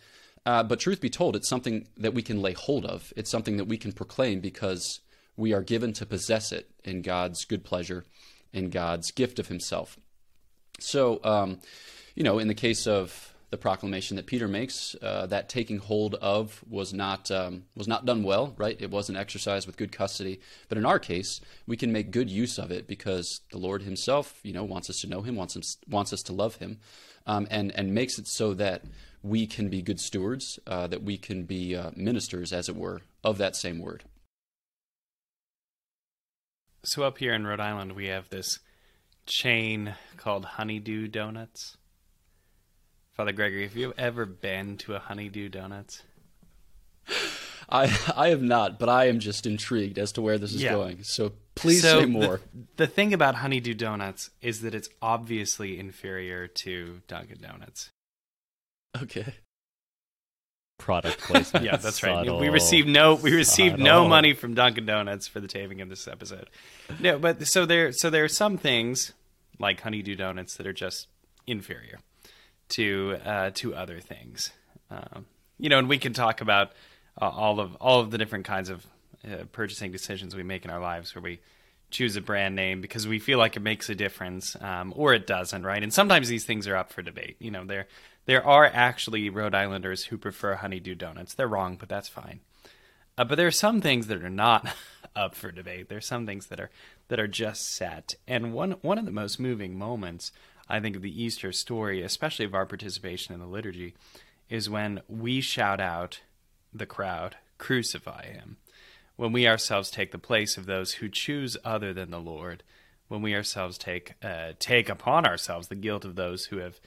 Uh, 0.46 0.64
but 0.64 0.80
truth 0.80 1.00
be 1.00 1.10
told, 1.10 1.36
it's 1.36 1.50
something 1.50 1.88
that 1.98 2.14
we 2.14 2.22
can 2.22 2.42
lay 2.42 2.54
hold 2.54 2.86
of. 2.86 3.14
It's 3.16 3.30
something 3.30 3.58
that 3.58 3.66
we 3.66 3.78
can 3.78 3.92
proclaim 3.92 4.40
because 4.40 5.00
we 5.38 5.54
are 5.54 5.62
given 5.62 5.94
to 5.94 6.06
possess 6.06 6.52
it 6.52 6.70
in 6.84 7.02
God's 7.02 7.46
good 7.46 7.64
pleasure, 7.64 8.04
in 8.52 8.70
God's 8.70 9.12
gift 9.12 9.40
of 9.40 9.48
Himself. 9.48 9.98
So, 10.80 11.20
um, 11.24 11.60
you 12.16 12.24
know, 12.24 12.40
in 12.40 12.48
the 12.48 12.54
case 12.54 12.88
of 12.88 13.34
the 13.50 13.58
proclamation 13.58 14.16
that 14.16 14.28
Peter 14.28 14.48
makes. 14.48 14.96
Uh, 15.02 15.26
that 15.28 15.50
taking 15.50 15.78
hold 15.78 16.16
of 16.16 16.64
was 16.70 16.94
not 16.94 17.32
um, 17.32 17.64
was 17.76 17.88
not 17.88 18.06
done 18.06 18.24
well, 18.24 18.54
right? 18.58 18.80
It 18.80 18.92
wasn't 18.92 19.18
exercised 19.18 19.66
with 19.66 19.78
good 19.78 19.92
custody. 19.92 20.40
But 20.68 20.78
in 20.78 20.86
our 20.86 21.00
case, 21.00 21.42
we 21.66 21.78
can 21.78 21.92
make 21.92 22.12
good 22.12 22.30
use 22.30 22.60
of 22.60 22.72
it 22.72 22.88
because 22.88 23.42
the 23.52 23.58
Lord 23.58 23.82
Himself, 23.82 24.40
you 24.44 24.54
know, 24.54 24.64
wants 24.64 24.90
us 24.90 25.00
to 25.02 25.08
know 25.08 25.22
Him, 25.22 25.36
wants 25.36 25.58
us 25.58 25.78
wants 25.88 26.14
us 26.14 26.22
to 26.24 26.34
love 26.34 26.56
Him, 26.56 26.80
um, 27.26 27.48
and 27.50 27.72
and 27.72 27.94
makes 27.94 28.20
it 28.20 28.28
so 28.28 28.54
that 28.54 28.84
we 29.22 29.48
can 29.48 29.70
be 29.70 29.82
good 29.82 30.00
stewards, 30.00 30.60
uh, 30.68 30.88
that 30.88 31.04
we 31.04 31.18
can 31.18 31.44
be 31.44 31.76
uh, 31.76 31.92
ministers, 31.96 32.54
as 32.54 32.70
it 32.70 32.76
were, 32.76 33.02
of 33.24 33.38
that 33.38 33.56
same 33.56 33.80
word. 33.80 34.04
So 36.84 37.04
up 37.04 37.18
here 37.18 37.34
in 37.34 37.46
Rhode 37.46 37.60
Island, 37.60 37.92
we 37.94 38.08
have 38.08 38.30
this 38.30 38.60
chain 39.26 39.96
called 40.16 40.46
Honeydew 40.46 41.10
Donuts 41.10 41.76
Father 43.20 43.34
Gregory, 43.34 43.64
have 43.64 43.76
you 43.76 43.94
ever 43.98 44.26
been 44.26 44.78
to 44.78 44.96
a 44.96 45.00
Honeydew 45.00 45.50
Donuts? 45.50 46.04
I 47.70 47.94
I 48.16 48.30
have 48.30 48.42
not, 48.42 48.80
but 48.80 48.88
I 48.88 49.10
am 49.10 49.20
just 49.20 49.46
intrigued 49.46 50.00
as 50.00 50.14
to 50.14 50.22
where 50.22 50.38
this 50.38 50.54
is 50.54 50.64
yeah. 50.64 50.72
going. 50.72 51.04
So 51.04 51.34
please 51.54 51.82
so 51.82 52.00
say 52.00 52.06
more. 52.06 52.40
The, 52.54 52.86
the, 52.86 52.88
thing 52.88 53.14
about 53.14 53.36
Honeydew 53.36 53.74
Donuts 53.74 54.30
is 54.42 54.62
that 54.62 54.74
it's 54.74 54.88
obviously 55.02 55.78
inferior 55.78 56.48
to 56.48 57.02
Dunkin' 57.10 57.42
Donuts. 57.42 57.90
Okay. 59.02 59.34
Product 60.78 61.20
placement. 61.20 61.66
yeah, 61.66 61.76
that's 61.76 62.02
right. 62.02 62.26
Subtle, 62.26 62.40
we 62.40 62.48
received 62.48 62.88
no 62.88 63.16
we 63.16 63.36
received 63.36 63.80
subtle. 63.80 63.86
no 63.86 64.08
money 64.08 64.32
from 64.32 64.54
Dunkin' 64.54 64.86
Donuts 64.86 65.28
for 65.28 65.42
the 65.42 65.50
taping 65.50 65.82
of 65.82 65.90
this 65.90 66.08
episode. 66.08 66.50
No, 67.02 67.20
but 67.20 67.46
so 67.46 67.66
there 67.66 67.92
so 67.92 68.10
there 68.10 68.24
are 68.24 68.30
some 68.30 68.58
things 68.58 69.12
like 69.60 69.82
Honeydew 69.82 70.16
Donuts 70.16 70.56
that 70.56 70.66
are 70.66 70.72
just 70.72 71.08
inferior 71.46 72.00
to 72.70 73.18
uh, 73.26 73.52
to 73.56 73.76
other 73.76 74.00
things. 74.00 74.52
Um, 74.90 75.26
you 75.58 75.70
know, 75.70 75.80
and 75.80 75.90
we 75.90 75.98
can 75.98 76.14
talk 76.14 76.42
about 76.42 76.72
uh, 77.22 77.30
all 77.30 77.60
of 77.60 77.76
all 77.76 78.00
of 78.00 78.12
the 78.12 78.18
different 78.18 78.46
kinds 78.46 78.70
of 78.70 78.86
uh, 79.26 79.44
purchasing 79.52 79.92
decisions 79.92 80.36
we 80.36 80.44
make 80.44 80.66
in 80.66 80.72
our 80.72 80.80
lives, 80.80 81.14
where 81.14 81.22
we 81.22 81.40
choose 81.92 82.16
a 82.16 82.22
brand 82.22 82.56
name 82.56 82.82
because 82.82 83.08
we 83.08 83.20
feel 83.20 83.40
like 83.40 83.56
it 83.56 83.62
makes 83.62 83.90
a 83.90 83.96
difference, 83.96 84.56
um, 84.62 84.94
or 84.96 85.14
it 85.14 85.26
doesn't, 85.26 85.64
right? 85.64 85.82
And 85.82 85.94
sometimes 85.94 86.30
these 86.30 86.46
things 86.46 86.68
are 86.68 86.76
up 86.76 86.94
for 86.94 87.02
debate. 87.02 87.36
You 87.40 87.52
know, 87.52 87.66
there 87.66 87.88
there 88.26 88.46
are 88.46 88.66
actually 88.66 89.30
Rhode 89.30 89.56
Islanders 89.56 90.06
who 90.06 90.18
prefer 90.18 90.56
honeydew 90.56 90.96
donuts. 90.96 91.34
They're 91.34 91.48
wrong, 91.48 91.78
but 91.78 91.90
that's 91.90 92.08
fine. 92.08 92.42
Uh, 93.18 93.26
but 93.26 93.36
there 93.36 93.48
are 93.48 93.52
some 93.52 93.82
things 93.82 94.08
that 94.08 94.24
are 94.24 94.30
not 94.30 94.68
up 95.16 95.36
for 95.36 95.52
debate. 95.52 95.90
There's 95.90 96.06
some 96.06 96.26
things 96.26 96.48
that 96.48 96.60
are 96.60 96.70
that 97.10 97.20
are 97.20 97.28
just 97.28 97.74
set. 97.76 98.16
And 98.28 98.54
one 98.54 98.72
one 98.82 98.98
of 98.98 99.06
the 99.06 99.12
most 99.12 99.40
moving 99.40 99.78
moments 99.78 100.32
I 100.70 100.80
think 100.80 100.96
of 100.96 101.02
the 101.02 101.24
Easter 101.24 101.52
story, 101.52 102.02
especially 102.04 102.46
of 102.46 102.54
our 102.54 102.66
participation 102.66 103.34
in 103.34 103.40
the 103.40 103.48
liturgy, 103.48 103.96
is 104.50 104.70
when 104.70 105.02
we 105.08 105.42
shout 105.42 105.80
out 105.80 106.22
the 106.74 106.86
crowd, 106.86 107.38
crucify 107.58 108.26
him. 108.28 108.58
When 109.16 109.32
we 109.32 109.48
ourselves 109.48 109.90
take 109.90 110.12
the 110.12 110.18
place 110.20 110.58
of 110.58 110.66
those 110.66 110.94
who 110.94 111.10
choose 111.10 111.58
other 111.66 111.94
than 111.94 112.12
the 112.12 112.20
Lord, 112.20 112.64
when 113.08 113.22
we 113.22 113.36
ourselves 113.36 113.78
take 113.78 114.14
uh, 114.24 114.54
take 114.60 114.88
upon 114.88 115.26
ourselves 115.26 115.68
the 115.68 115.76
guilt 115.76 116.06
of 116.06 116.16
those 116.16 116.46
who 116.46 116.58
have 116.58 116.80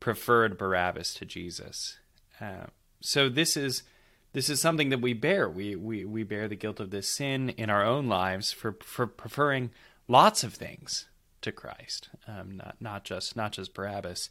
preferred 0.00 0.58
Barabbas 0.58 1.14
to 1.14 1.24
Jesus. 1.24 1.98
Uh, 2.40 2.66
so 3.00 3.28
this 3.28 3.56
is 3.56 3.82
this 4.32 4.50
is 4.50 4.60
something 4.60 4.88
that 4.88 5.00
we 5.00 5.12
bear. 5.12 5.48
We, 5.48 5.76
we 5.76 6.04
we 6.04 6.22
bear 6.24 6.48
the 6.48 6.56
guilt 6.56 6.80
of 6.80 6.90
this 6.90 7.14
sin 7.14 7.50
in 7.50 7.70
our 7.70 7.84
own 7.84 8.08
lives 8.08 8.50
for 8.50 8.76
for 8.82 9.06
preferring 9.06 9.70
lots 10.08 10.42
of 10.42 10.54
things 10.54 11.06
to 11.46 11.52
Christ, 11.52 12.10
um, 12.28 12.58
not 12.58 12.76
not 12.80 13.04
just 13.04 13.34
not 13.34 13.52
just 13.52 13.74
Barabbas. 13.74 14.28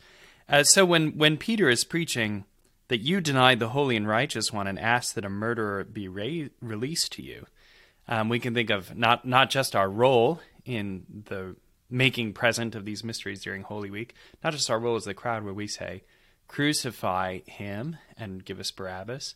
Uh, 0.48 0.64
so 0.64 0.86
when 0.86 1.18
when 1.18 1.38
Peter 1.38 1.70
is 1.70 1.84
preaching 1.84 2.46
that 2.88 3.00
you 3.00 3.20
denied 3.20 3.60
the 3.60 3.70
holy 3.70 3.98
and 3.98 4.08
righteous 4.08 4.54
one 4.54 4.68
and 4.68 4.78
asked 4.78 5.16
that 5.16 5.26
a 5.26 5.30
murderer 5.30 5.84
be 5.84 6.08
ra- 6.08 6.50
released 6.62 7.12
to 7.14 7.24
you, 7.24 7.48
um, 8.08 8.30
we 8.30 8.40
can 8.40 8.54
think 8.54 8.70
of 8.70 8.96
not 8.96 9.26
not 9.26 9.50
just 9.50 9.76
our 9.76 9.90
role 9.90 10.40
in 10.66 11.24
the 11.26 11.56
making 11.90 12.34
present 12.34 12.76
of 12.76 12.86
these 12.86 13.04
mysteries 13.04 13.44
during 13.44 13.64
Holy 13.64 13.90
Week, 13.90 14.14
not 14.44 14.54
just 14.54 14.70
our 14.70 14.80
role 14.80 14.96
as 14.96 15.06
the 15.06 15.14
crowd 15.14 15.44
where 15.44 15.54
we 15.54 15.68
say, 15.68 16.04
crucify 16.48 17.40
him 17.46 17.98
and 18.18 18.46
give 18.46 18.60
us 18.60 18.72
Barabbas. 18.72 19.36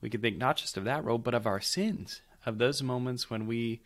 We 0.00 0.10
can 0.10 0.20
think 0.20 0.38
not 0.38 0.56
just 0.56 0.76
of 0.76 0.84
that 0.84 1.04
role, 1.04 1.18
but 1.18 1.34
of 1.34 1.46
our 1.46 1.60
sins, 1.60 2.22
of 2.46 2.58
those 2.58 2.82
moments 2.82 3.28
when 3.28 3.46
we 3.46 3.80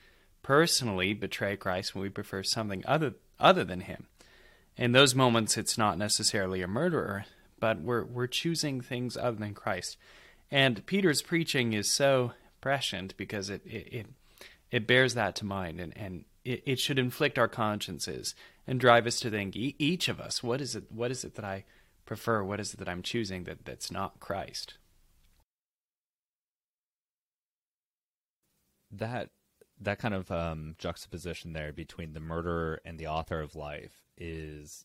personally 0.45 1.15
betray 1.15 1.57
Christ, 1.57 1.95
when 1.95 2.03
we 2.03 2.11
prefer 2.11 2.45
something 2.45 2.85
other 2.87 3.15
other 3.41 3.65
than 3.65 3.81
him. 3.81 4.07
In 4.77 4.93
those 4.93 5.15
moments, 5.15 5.57
it's 5.57 5.77
not 5.77 5.99
necessarily 5.99 6.63
a 6.63 6.69
murderer, 6.69 7.25
but 7.59 7.81
we're, 7.81 8.05
we're 8.05 8.29
choosing 8.29 8.81
things 8.81 9.17
other 9.17 9.39
than 9.39 9.55
Christ. 9.55 9.97
And 10.51 10.87
Peter's 10.87 11.23
preaching 11.23 11.73
is 11.73 11.91
so 11.91 12.33
prescient 12.61 13.17
because 13.17 13.51
it, 13.51 13.63
it, 13.67 13.89
it, 13.93 14.07
it 14.71 14.87
bears 14.87 15.15
that 15.15 15.35
to 15.37 15.45
mind 15.45 15.81
and, 15.81 15.97
and 15.97 16.25
it, 16.45 16.63
it 16.67 16.79
should 16.79 16.99
inflict 16.99 17.39
our 17.39 17.49
consciences 17.49 18.35
and 18.67 18.79
drive 18.79 19.07
us 19.07 19.21
to 19.21 19.31
think, 19.31 19.57
each 19.57 20.09
of 20.09 20.21
us, 20.21 20.43
what 20.43 20.61
is 20.61 20.77
it, 20.77 20.85
what 20.91 21.11
is 21.11 21.25
it 21.25 21.35
that 21.35 21.45
I 21.45 21.65
prefer? 22.07 22.43
What 22.43 22.61
is 22.61 22.75
it 22.75 22.79
that 22.79 22.89
I'm 22.89 23.03
choosing 23.03 23.45
that, 23.45 23.65
that's 23.65 23.91
not 23.91 24.21
Christ? 24.21 24.75
That 28.91 29.29
that 29.81 29.99
kind 29.99 30.15
of 30.15 30.31
um, 30.31 30.77
juxtaposition 30.79 31.53
there 31.53 31.73
between 31.73 32.13
the 32.13 32.21
murderer 32.21 32.81
and 32.85 32.99
the 32.99 33.07
author 33.07 33.41
of 33.41 33.57
life 33.57 34.03
is 34.17 34.85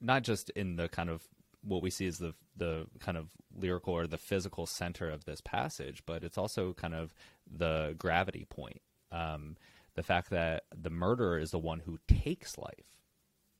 not 0.00 0.22
just 0.22 0.50
in 0.50 0.76
the 0.76 0.88
kind 0.88 1.10
of 1.10 1.22
what 1.62 1.82
we 1.82 1.90
see 1.90 2.06
as 2.06 2.18
the 2.18 2.34
the 2.56 2.86
kind 3.00 3.16
of 3.16 3.30
lyrical 3.56 3.94
or 3.94 4.06
the 4.06 4.18
physical 4.18 4.66
center 4.66 5.10
of 5.10 5.24
this 5.24 5.40
passage, 5.40 6.02
but 6.06 6.22
it's 6.24 6.38
also 6.38 6.72
kind 6.72 6.94
of 6.94 7.14
the 7.50 7.94
gravity 7.98 8.46
point. 8.48 8.80
Um, 9.10 9.56
the 9.94 10.02
fact 10.02 10.30
that 10.30 10.64
the 10.74 10.90
murderer 10.90 11.38
is 11.38 11.50
the 11.50 11.58
one 11.58 11.80
who 11.80 11.98
takes 12.06 12.56
life. 12.58 12.86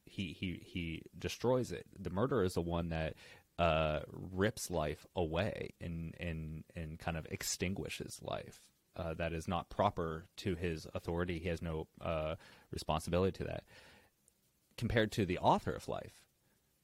He 0.04 0.32
he 0.38 0.62
he 0.64 1.02
destroys 1.18 1.72
it. 1.72 1.86
The 1.98 2.10
murderer 2.10 2.44
is 2.44 2.54
the 2.54 2.60
one 2.60 2.90
that 2.90 3.14
uh, 3.58 4.00
rips 4.12 4.70
life 4.70 5.06
away 5.16 5.70
and 5.80 6.14
and 6.20 6.64
and 6.76 6.98
kind 6.98 7.16
of 7.16 7.26
extinguishes 7.30 8.20
life. 8.22 8.60
Uh, 8.98 9.14
that 9.14 9.32
is 9.32 9.46
not 9.46 9.70
proper 9.70 10.26
to 10.36 10.54
his 10.54 10.86
authority. 10.94 11.38
He 11.38 11.48
has 11.48 11.62
no 11.62 11.86
uh, 12.00 12.34
responsibility 12.70 13.36
to 13.38 13.44
that. 13.44 13.64
Compared 14.76 15.12
to 15.12 15.24
the 15.24 15.38
author 15.38 15.72
of 15.72 15.88
life, 15.88 16.24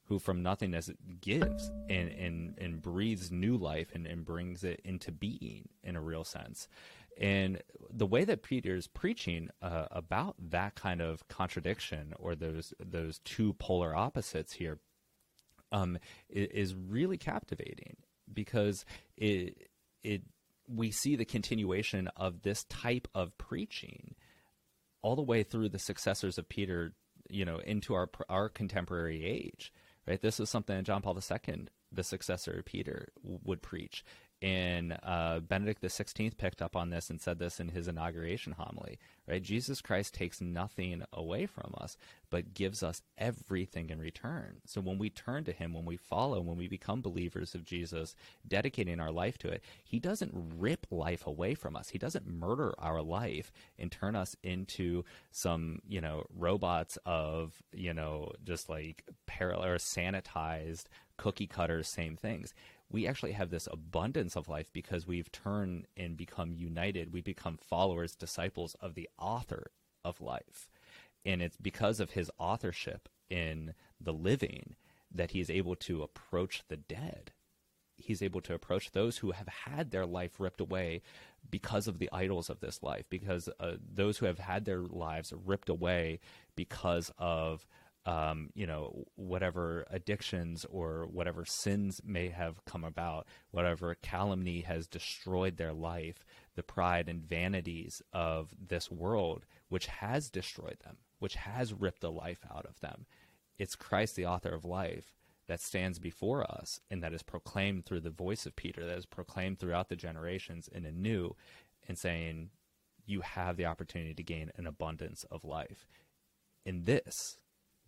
who 0.07 0.19
from 0.19 0.43
nothingness 0.43 0.91
gives 1.21 1.71
and, 1.89 2.11
and, 2.11 2.59
and 2.59 2.83
breathes 2.83 3.31
new 3.31 3.57
life 3.57 3.89
and, 3.95 4.07
and 4.07 4.25
brings 4.25 4.63
it 4.63 4.81
into 4.85 5.11
being 5.11 5.69
in 5.83 5.97
a 5.97 6.01
real 6.01 6.25
sense. 6.25 6.69
And 7.19 7.63
the 7.91 8.07
way 8.07 8.25
that 8.25 8.43
Peter 8.43 8.75
is 8.75 8.87
preaching 8.87 9.49
uh, 9.63 9.87
about 9.91 10.35
that 10.51 10.75
kind 10.75 11.01
of 11.01 11.27
contradiction 11.29 12.13
or 12.19 12.35
those 12.35 12.75
those 12.79 13.21
two 13.25 13.55
polar 13.55 13.95
opposites 13.95 14.55
here 14.55 14.79
um, 15.71 15.99
is, 16.29 16.75
really 16.75 17.17
captivating 17.17 17.97
because 18.33 18.85
it 19.17 19.69
it 20.03 20.23
we 20.67 20.91
see 20.91 21.17
the 21.17 21.25
continuation 21.25 22.09
of 22.17 22.43
this 22.43 22.65
type 22.65 23.09
of 23.15 23.37
preaching 23.39 24.15
all 25.03 25.17
the 25.17 25.23
way 25.23 25.43
through 25.43 25.69
the 25.69 25.79
successors 25.79 26.39
of 26.39 26.49
Peter, 26.49 26.95
you 27.29 27.45
know, 27.45 27.59
into 27.59 27.95
our 27.95 28.09
our 28.29 28.49
contemporary 28.49 29.25
age 29.25 29.73
right? 30.07 30.21
This 30.21 30.41
is 30.41 30.51
something 30.51 30.85
John 30.85 31.03
Paul 31.03 31.19
II, 31.19 31.67
the 31.93 32.05
successor 32.05 32.53
of 32.53 32.65
Peter, 32.65 33.09
would 33.23 33.63
preach. 33.63 34.05
And 34.43 34.99
uh, 35.03 35.41
Benedict 35.41 35.83
XVI 35.83 36.37
picked 36.37 36.61
up 36.61 36.77
on 36.77 36.91
this 36.91 37.09
and 37.09 37.21
said 37.21 37.39
this 37.39 37.61
in 37.61 37.69
his 37.69 37.89
inauguration 37.89 38.53
homily, 38.53 38.99
right? 39.27 39.43
Jesus 39.43 39.81
Christ 39.81 40.13
takes 40.13 40.41
nothing 40.41 41.03
away 41.15 41.47
from 41.47 41.75
us, 41.79 41.97
but 42.29 42.53
gives 42.53 42.83
us 42.83 43.01
everything 43.17 43.89
in 43.89 43.99
return. 44.01 44.57
So 44.67 44.83
when 44.83 44.99
we 44.99 45.09
turn 45.09 45.45
to 45.45 45.53
him, 45.53 45.73
when 45.73 45.87
we 45.87 45.97
follow, 45.97 46.41
when 46.43 46.59
we 46.59 46.69
become 46.69 47.01
believers 47.01 47.55
of 47.55 47.65
Jesus, 47.65 48.15
dedicating 48.47 49.01
our 49.01 49.13
life 49.13 49.39
to 49.39 49.49
it, 49.49 49.63
he 49.83 49.99
doesn't 49.99 50.33
rip 50.35 50.87
life 50.91 51.27
away 51.27 51.55
from 51.55 51.75
us. 51.75 51.89
He 51.89 51.99
doesn't 51.99 52.27
murder 52.27 52.75
our 52.79 53.01
life 53.01 53.51
and 53.79 53.91
turn 53.91 54.15
us 54.15 54.37
into 54.43 55.05
some, 55.31 55.81
you 55.89 56.03
know, 56.03 56.27
robots 56.37 56.99
of, 57.07 57.63
you 57.73 57.95
know, 57.95 58.33
just 58.45 58.69
like 58.69 59.05
parallel 59.27 59.71
or 59.71 59.79
sanitized 59.79 60.85
cookie 61.17 61.47
cutters, 61.47 61.89
same 61.89 62.17
things 62.17 62.53
we 62.95 63.09
actually 63.09 63.33
have 63.33 63.51
this 63.51 63.69
abundance 63.73 64.37
of 64.37 64.49
life 64.49 64.73
because 64.73 65.05
we've 65.05 65.33
turned 65.33 65.89
and 65.97 66.17
become 66.17 66.53
united. 66.53 67.13
We 67.13 67.23
become 67.23 67.59
followers, 67.59 68.15
disciples 68.15 68.77
of 68.81 68.95
the 68.95 69.09
author 69.19 69.73
of 70.05 70.21
life. 70.21 70.69
And 71.27 71.43
it's 71.43 71.57
because 71.57 71.99
of 71.99 72.11
his 72.13 72.31
authorship 72.39 73.09
in 73.29 73.75
the 74.01 74.13
living 74.13 74.77
that 75.13 75.33
he 75.33 75.41
is 75.41 75.51
able 75.51 75.75
to 75.75 76.05
approach 76.05 76.63
the 76.69 76.77
dead. 76.77 77.33
He's 77.97 78.23
able 78.23 78.41
to 78.43 78.55
approach 78.55 78.93
those 78.93 79.19
who 79.19 79.33
have 79.33 79.49
had 79.49 79.91
their 79.91 80.07
life 80.07 80.39
ripped 80.39 80.61
away 80.61 81.03
because 81.51 81.89
of 81.89 81.99
the 81.99 82.11
idols 82.13 82.49
of 82.49 82.61
this 82.61 82.81
life, 82.81 83.07
because 83.11 83.49
uh, 83.59 83.73
those 83.93 84.19
who 84.19 84.27
have 84.27 84.39
had 84.39 84.67
their 84.67 84.83
lives 84.83 85.33
ripped 85.45 85.69
away 85.69 86.21
because 86.55 87.11
of 87.19 87.67
um, 88.07 88.51
you 88.55 88.67
know, 88.67 89.07
whatever 89.15 89.87
addictions 89.91 90.67
or 90.71 91.07
whatever 91.11 91.45
sins 91.45 92.01
may 92.05 92.29
have 92.29 92.65
come 92.65 92.85
about, 92.85 93.27
whatever 93.51 93.95
calumny 94.03 94.61
has 94.61 94.87
destroyed 94.87 95.57
their 95.57 95.73
life, 95.73 96.25
the 96.55 96.63
pride 96.63 97.09
and 97.09 97.25
vanities 97.25 98.03
of 98.13 98.51
this 98.69 98.91
world, 98.91 99.47
which 99.69 99.87
has 99.87 100.29
destroyed 100.29 100.77
them, 100.85 100.99
which 101.19 101.35
has 101.37 101.73
ripped 101.73 102.03
the 102.03 102.13
life 102.13 102.41
out 102.55 102.67
of 102.67 102.79
them. 102.81 103.07
It's 103.59 103.75
Christ, 103.77 104.17
the 104.17 104.27
author 104.27 104.51
of 104.51 104.65
life, 104.65 105.15
that 105.47 105.61
stands 105.61 105.99
before 105.99 106.51
us 106.51 106.81
and 106.91 107.03
that 107.03 107.13
is 107.13 107.23
proclaimed 107.23 107.87
through 107.87 108.01
the 108.01 108.11
voice 108.11 108.45
of 108.45 108.57
Peter, 108.57 108.85
that 108.85 108.99
is 108.99 109.07
proclaimed 109.07 109.59
throughout 109.59 109.89
the 109.89 109.97
generations 109.97 110.69
in 110.69 110.85
a 110.85 110.93
new 110.93 111.37
and 111.89 111.99
saying, 111.99 112.51
You 113.07 113.23
have 113.23 113.57
the 113.57 113.67
opportunity 113.67 114.15
to 114.15 114.23
gain 114.23 114.51
an 114.57 114.67
abundance 114.67 115.25
of 115.31 115.45
life. 115.45 115.87
In 116.67 116.85
this, 116.85 117.39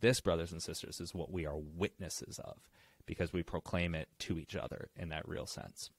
this, 0.00 0.20
brothers 0.20 0.52
and 0.52 0.62
sisters, 0.62 1.00
is 1.00 1.14
what 1.14 1.32
we 1.32 1.46
are 1.46 1.56
witnesses 1.56 2.38
of 2.38 2.68
because 3.06 3.32
we 3.32 3.42
proclaim 3.42 3.94
it 3.94 4.08
to 4.18 4.38
each 4.38 4.56
other 4.56 4.88
in 4.96 5.08
that 5.10 5.28
real 5.28 5.46
sense. 5.46 5.90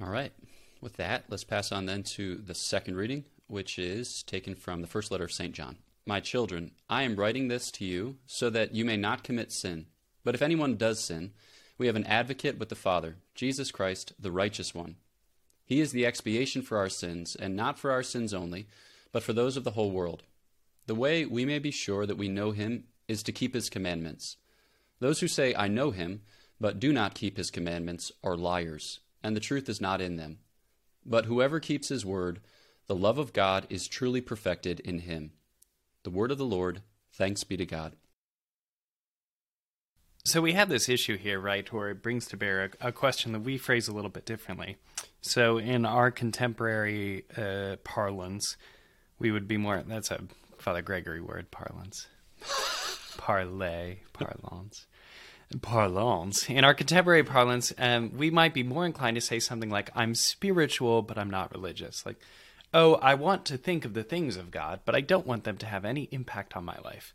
All 0.00 0.10
right. 0.10 0.32
With 0.80 0.96
that, 0.96 1.24
let's 1.28 1.44
pass 1.44 1.72
on 1.72 1.86
then 1.86 2.02
to 2.14 2.36
the 2.36 2.54
second 2.54 2.96
reading, 2.96 3.24
which 3.46 3.78
is 3.78 4.22
taken 4.22 4.54
from 4.54 4.80
the 4.80 4.86
first 4.86 5.10
letter 5.10 5.24
of 5.24 5.32
St. 5.32 5.52
John. 5.52 5.76
My 6.06 6.20
children, 6.20 6.72
I 6.88 7.02
am 7.02 7.16
writing 7.16 7.48
this 7.48 7.70
to 7.72 7.84
you 7.84 8.16
so 8.26 8.48
that 8.50 8.74
you 8.74 8.84
may 8.84 8.96
not 8.96 9.24
commit 9.24 9.52
sin. 9.52 9.86
But 10.24 10.34
if 10.34 10.42
anyone 10.42 10.76
does 10.76 11.04
sin, 11.04 11.32
we 11.78 11.86
have 11.86 11.96
an 11.96 12.06
advocate 12.06 12.58
with 12.58 12.68
the 12.68 12.74
Father, 12.74 13.16
Jesus 13.34 13.70
Christ, 13.70 14.12
the 14.18 14.32
righteous 14.32 14.74
one. 14.74 14.96
He 15.64 15.80
is 15.80 15.92
the 15.92 16.06
expiation 16.06 16.62
for 16.62 16.78
our 16.78 16.88
sins, 16.88 17.36
and 17.36 17.54
not 17.54 17.78
for 17.78 17.90
our 17.90 18.02
sins 18.02 18.32
only, 18.32 18.68
but 19.12 19.22
for 19.22 19.32
those 19.32 19.56
of 19.56 19.64
the 19.64 19.72
whole 19.72 19.90
world. 19.90 20.22
The 20.88 20.94
way 20.94 21.26
we 21.26 21.44
may 21.44 21.58
be 21.58 21.70
sure 21.70 22.06
that 22.06 22.16
we 22.16 22.30
know 22.30 22.52
him 22.52 22.84
is 23.08 23.22
to 23.24 23.32
keep 23.32 23.52
his 23.52 23.68
commandments. 23.68 24.38
Those 25.00 25.20
who 25.20 25.28
say, 25.28 25.54
I 25.54 25.68
know 25.68 25.90
him, 25.90 26.22
but 26.58 26.80
do 26.80 26.94
not 26.94 27.14
keep 27.14 27.36
his 27.36 27.50
commandments, 27.50 28.10
are 28.24 28.38
liars, 28.38 29.00
and 29.22 29.36
the 29.36 29.40
truth 29.40 29.68
is 29.68 29.82
not 29.82 30.00
in 30.00 30.16
them. 30.16 30.38
But 31.04 31.26
whoever 31.26 31.60
keeps 31.60 31.90
his 31.90 32.06
word, 32.06 32.40
the 32.86 32.96
love 32.96 33.18
of 33.18 33.34
God 33.34 33.66
is 33.68 33.86
truly 33.86 34.22
perfected 34.22 34.80
in 34.80 35.00
him. 35.00 35.32
The 36.04 36.10
word 36.10 36.32
of 36.32 36.38
the 36.38 36.46
Lord, 36.46 36.80
thanks 37.12 37.44
be 37.44 37.58
to 37.58 37.66
God. 37.66 37.92
So 40.24 40.40
we 40.40 40.54
have 40.54 40.70
this 40.70 40.88
issue 40.88 41.18
here, 41.18 41.38
right, 41.38 41.70
where 41.70 41.90
it 41.90 42.02
brings 42.02 42.24
to 42.28 42.38
bear 42.38 42.72
a, 42.80 42.88
a 42.88 42.92
question 42.92 43.32
that 43.32 43.40
we 43.40 43.58
phrase 43.58 43.88
a 43.88 43.92
little 43.92 44.08
bit 44.08 44.24
differently. 44.24 44.78
So 45.20 45.58
in 45.58 45.84
our 45.84 46.10
contemporary 46.10 47.26
uh, 47.36 47.76
parlance, 47.84 48.56
we 49.18 49.30
would 49.30 49.46
be 49.46 49.58
more, 49.58 49.84
that's 49.86 50.10
a 50.10 50.22
Father 50.60 50.82
Gregory 50.82 51.20
word 51.20 51.50
parlance. 51.50 52.06
Parlay, 53.16 53.98
parlance. 54.12 54.86
Parlance. 55.62 56.50
In 56.50 56.64
our 56.64 56.74
contemporary 56.74 57.24
parlance, 57.24 57.72
um, 57.78 58.12
we 58.16 58.30
might 58.30 58.52
be 58.52 58.62
more 58.62 58.84
inclined 58.84 59.14
to 59.14 59.20
say 59.20 59.38
something 59.40 59.70
like, 59.70 59.90
I'm 59.94 60.14
spiritual, 60.14 61.02
but 61.02 61.16
I'm 61.18 61.30
not 61.30 61.52
religious. 61.52 62.04
Like, 62.04 62.16
oh, 62.74 62.94
I 62.96 63.14
want 63.14 63.44
to 63.46 63.56
think 63.56 63.84
of 63.84 63.94
the 63.94 64.02
things 64.02 64.36
of 64.36 64.50
God, 64.50 64.80
but 64.84 64.94
I 64.94 65.00
don't 65.00 65.26
want 65.26 65.44
them 65.44 65.56
to 65.58 65.66
have 65.66 65.84
any 65.84 66.08
impact 66.10 66.56
on 66.56 66.64
my 66.64 66.76
life. 66.84 67.14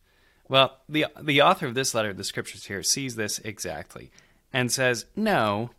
Well, 0.49 0.79
the, 0.89 1.05
the 1.21 1.41
author 1.41 1.67
of 1.67 1.75
this 1.75 1.93
letter 1.93 2.11
the 2.13 2.23
scriptures 2.23 2.65
here 2.65 2.83
sees 2.83 3.15
this 3.15 3.39
exactly 3.39 4.11
and 4.51 4.71
says, 4.71 5.05
no, 5.15 5.71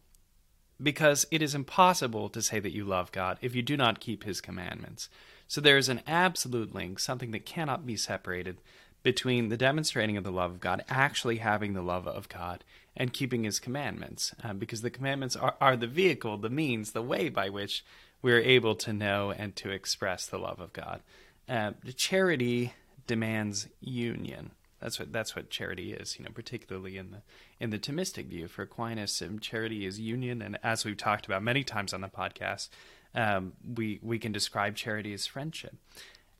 because 0.82 1.26
it 1.30 1.42
is 1.42 1.54
impossible 1.54 2.28
to 2.30 2.42
say 2.42 2.60
that 2.60 2.74
you 2.74 2.84
love 2.84 3.12
God 3.12 3.38
if 3.40 3.54
you 3.54 3.62
do 3.62 3.76
not 3.76 4.00
keep 4.00 4.24
his 4.24 4.40
commandments. 4.40 5.08
So 5.48 5.60
there 5.60 5.78
is 5.78 5.88
an 5.88 6.02
absolute 6.06 6.74
link, 6.74 6.98
something 6.98 7.30
that 7.32 7.46
cannot 7.46 7.86
be 7.86 7.96
separated, 7.96 8.58
between 9.02 9.50
the 9.50 9.56
demonstrating 9.56 10.16
of 10.16 10.24
the 10.24 10.32
love 10.32 10.50
of 10.50 10.60
God, 10.60 10.82
actually 10.88 11.36
having 11.36 11.74
the 11.74 11.82
love 11.82 12.08
of 12.08 12.28
God, 12.28 12.64
and 12.96 13.12
keeping 13.12 13.44
His 13.44 13.60
commandments, 13.60 14.34
uh, 14.42 14.54
because 14.54 14.82
the 14.82 14.90
commandments 14.90 15.36
are, 15.36 15.54
are 15.60 15.76
the 15.76 15.86
vehicle, 15.86 16.38
the 16.38 16.50
means, 16.50 16.92
the 16.92 17.02
way 17.02 17.28
by 17.28 17.48
which 17.48 17.84
we 18.22 18.32
are 18.32 18.40
able 18.40 18.74
to 18.74 18.92
know 18.92 19.30
and 19.30 19.54
to 19.56 19.70
express 19.70 20.26
the 20.26 20.38
love 20.38 20.58
of 20.58 20.72
God. 20.72 21.02
Uh, 21.46 21.72
charity 21.94 22.72
demands 23.06 23.68
union. 23.80 24.52
That's 24.80 24.98
what 24.98 25.12
that's 25.12 25.36
what 25.36 25.50
charity 25.50 25.92
is, 25.92 26.18
you 26.18 26.24
know, 26.24 26.30
particularly 26.34 26.96
in 26.96 27.10
the 27.10 27.22
in 27.60 27.70
the 27.70 27.78
Thomistic 27.78 28.26
view. 28.26 28.48
For 28.48 28.62
Aquinas, 28.62 29.20
um, 29.22 29.38
charity 29.38 29.86
is 29.86 30.00
union, 30.00 30.42
and 30.42 30.58
as 30.62 30.84
we've 30.84 30.96
talked 30.96 31.26
about 31.26 31.42
many 31.42 31.64
times 31.64 31.92
on 31.92 32.00
the 32.00 32.08
podcast, 32.08 32.68
um, 33.14 33.52
we 33.74 34.00
we 34.02 34.18
can 34.18 34.32
describe 34.32 34.76
charity 34.76 35.12
as 35.12 35.26
friendship. 35.26 35.76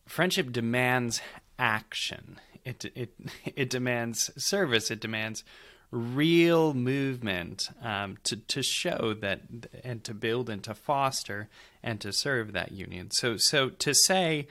Friendship 0.06 0.52
demands 0.52 1.20
action. 1.58 2.40
It 2.64 2.84
it 2.94 3.14
it 3.56 3.70
demands 3.70 4.30
service. 4.36 4.90
It 4.90 5.00
demands 5.00 5.44
real 5.90 6.74
movement 6.74 7.68
um, 7.82 8.18
to 8.24 8.36
to 8.36 8.62
show 8.62 9.14
that 9.20 9.42
and 9.84 10.02
to 10.04 10.14
build 10.14 10.50
and 10.50 10.62
to 10.64 10.74
foster 10.74 11.48
and 11.82 12.00
to 12.00 12.12
serve 12.12 12.52
that 12.52 12.72
union. 12.72 13.10
So 13.10 13.36
so 13.36 13.70
to 13.70 13.94
say 13.94 14.48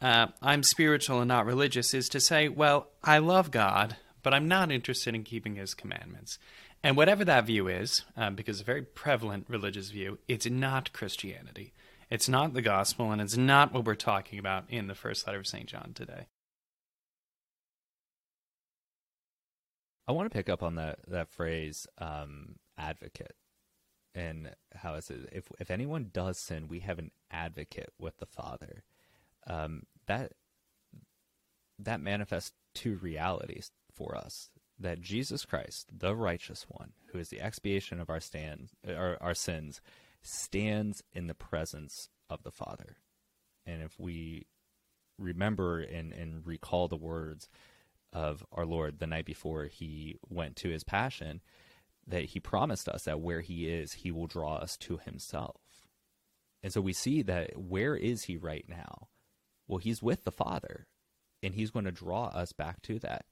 uh, 0.00 0.26
I'm 0.42 0.62
spiritual 0.62 1.20
and 1.20 1.28
not 1.28 1.46
religious 1.46 1.94
is 1.94 2.08
to 2.10 2.20
say, 2.20 2.48
well, 2.48 2.88
I 3.02 3.18
love 3.18 3.50
God, 3.50 3.96
but 4.22 4.34
I'm 4.34 4.48
not 4.48 4.70
interested 4.70 5.14
in 5.14 5.24
keeping 5.24 5.56
His 5.56 5.74
commandments. 5.74 6.38
And 6.82 6.96
whatever 6.96 7.24
that 7.24 7.46
view 7.46 7.68
is, 7.68 8.04
um, 8.16 8.34
because 8.34 8.60
a 8.60 8.64
very 8.64 8.82
prevalent 8.82 9.46
religious 9.48 9.90
view, 9.90 10.18
it's 10.28 10.46
not 10.46 10.92
Christianity. 10.92 11.72
It's 12.10 12.28
not 12.28 12.54
the 12.54 12.62
gospel, 12.62 13.10
and 13.10 13.20
it's 13.20 13.36
not 13.36 13.72
what 13.72 13.84
we're 13.84 13.96
talking 13.96 14.38
about 14.38 14.64
in 14.68 14.86
the 14.86 14.94
first 14.94 15.26
letter 15.26 15.40
of 15.40 15.46
St. 15.46 15.66
John 15.66 15.92
today. 15.94 16.28
I 20.08 20.12
want 20.12 20.30
to 20.30 20.36
pick 20.36 20.48
up 20.48 20.62
on 20.62 20.76
that 20.76 21.00
that 21.08 21.28
phrase 21.28 21.86
um, 21.98 22.56
advocate 22.78 23.34
and 24.14 24.54
how 24.74 24.94
it 24.94 25.04
says 25.04 25.26
if 25.32 25.50
if 25.58 25.70
anyone 25.70 26.10
does 26.12 26.38
sin, 26.38 26.68
we 26.68 26.80
have 26.80 26.98
an 26.98 27.10
advocate 27.30 27.92
with 27.98 28.18
the 28.18 28.26
Father. 28.26 28.84
Um, 29.46 29.82
that 30.06 30.32
that 31.78 32.00
manifests 32.00 32.52
two 32.74 32.96
realities 32.96 33.72
for 33.94 34.16
us: 34.16 34.50
that 34.78 35.00
Jesus 35.00 35.44
Christ, 35.44 35.86
the 35.96 36.14
righteous 36.14 36.66
one, 36.68 36.92
who 37.08 37.18
is 37.18 37.28
the 37.28 37.40
expiation 37.40 38.00
of 38.00 38.10
our 38.10 38.20
stand 38.20 38.70
our, 38.86 39.16
our 39.20 39.34
sins, 39.34 39.80
stands 40.22 41.02
in 41.12 41.26
the 41.26 41.34
presence 41.34 42.08
of 42.28 42.42
the 42.42 42.50
Father. 42.50 42.96
And 43.64 43.82
if 43.82 43.98
we 43.98 44.46
remember 45.18 45.80
and, 45.80 46.12
and 46.12 46.46
recall 46.46 46.88
the 46.88 46.96
words 46.96 47.48
of 48.12 48.44
our 48.52 48.66
Lord 48.66 48.98
the 48.98 49.06
night 49.06 49.24
before 49.24 49.64
he 49.64 50.18
went 50.28 50.56
to 50.56 50.68
his 50.68 50.84
passion, 50.84 51.40
that 52.06 52.26
he 52.26 52.40
promised 52.40 52.88
us 52.88 53.04
that 53.04 53.20
where 53.20 53.40
he 53.40 53.68
is, 53.68 53.92
he 53.92 54.10
will 54.10 54.26
draw 54.26 54.56
us 54.56 54.76
to 54.78 54.98
himself. 54.98 55.60
And 56.62 56.72
so 56.72 56.80
we 56.80 56.92
see 56.92 57.22
that 57.22 57.56
where 57.56 57.96
is 57.96 58.24
he 58.24 58.36
right 58.36 58.64
now? 58.68 59.08
Well, 59.68 59.78
he's 59.78 60.02
with 60.02 60.24
the 60.24 60.32
Father, 60.32 60.86
and 61.42 61.54
he's 61.54 61.70
going 61.70 61.84
to 61.84 61.92
draw 61.92 62.26
us 62.26 62.52
back 62.52 62.82
to 62.82 62.98
that. 63.00 63.26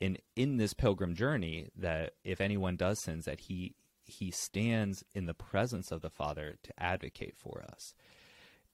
And 0.00 0.18
in 0.34 0.56
this 0.56 0.72
pilgrim 0.72 1.14
journey, 1.14 1.68
that 1.76 2.14
if 2.24 2.40
anyone 2.40 2.76
does 2.76 3.00
sins, 3.02 3.26
that 3.26 3.40
he 3.40 3.74
he 4.04 4.30
stands 4.30 5.04
in 5.14 5.26
the 5.26 5.34
presence 5.34 5.92
of 5.92 6.00
the 6.00 6.10
Father 6.10 6.56
to 6.64 6.82
advocate 6.82 7.36
for 7.36 7.62
us. 7.62 7.94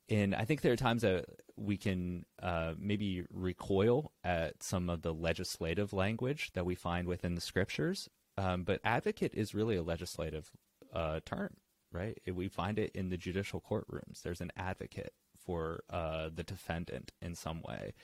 And 0.09 0.35
I 0.35 0.45
think 0.45 0.61
there 0.61 0.73
are 0.73 0.77
times 0.77 1.03
that 1.03 1.27
we 1.57 1.77
can 1.77 2.25
uh, 2.41 2.75
maybe 2.79 3.25
recoil 3.31 4.13
at 4.25 4.63
some 4.63 4.89
of 4.89 5.03
the 5.03 5.13
legislative 5.13 5.93
language 5.93 6.53
that 6.55 6.65
we 6.65 6.75
find 6.75 7.09
within 7.09 7.35
the 7.35 7.41
scriptures. 7.41 8.09
Um, 8.39 8.63
but 8.63 8.81
advocate 8.85 9.35
is 9.35 9.55
really 9.55 9.77
a 9.77 9.83
legislative 9.83 10.53
uh, 10.93 11.21
term, 11.27 11.57
right? 11.93 12.17
We 12.33 12.49
find 12.49 12.79
it 12.79 12.93
in 12.95 13.09
the 13.09 13.17
judicial 13.17 13.61
courtrooms. 13.61 14.23
There's 14.23 14.41
an 14.41 14.53
advocate 14.57 15.13
for 15.39 15.81
uh, 15.91 16.31
the 16.35 16.45
defendant 16.45 17.13
in 17.21 17.35
some 17.35 17.63
way 17.63 17.95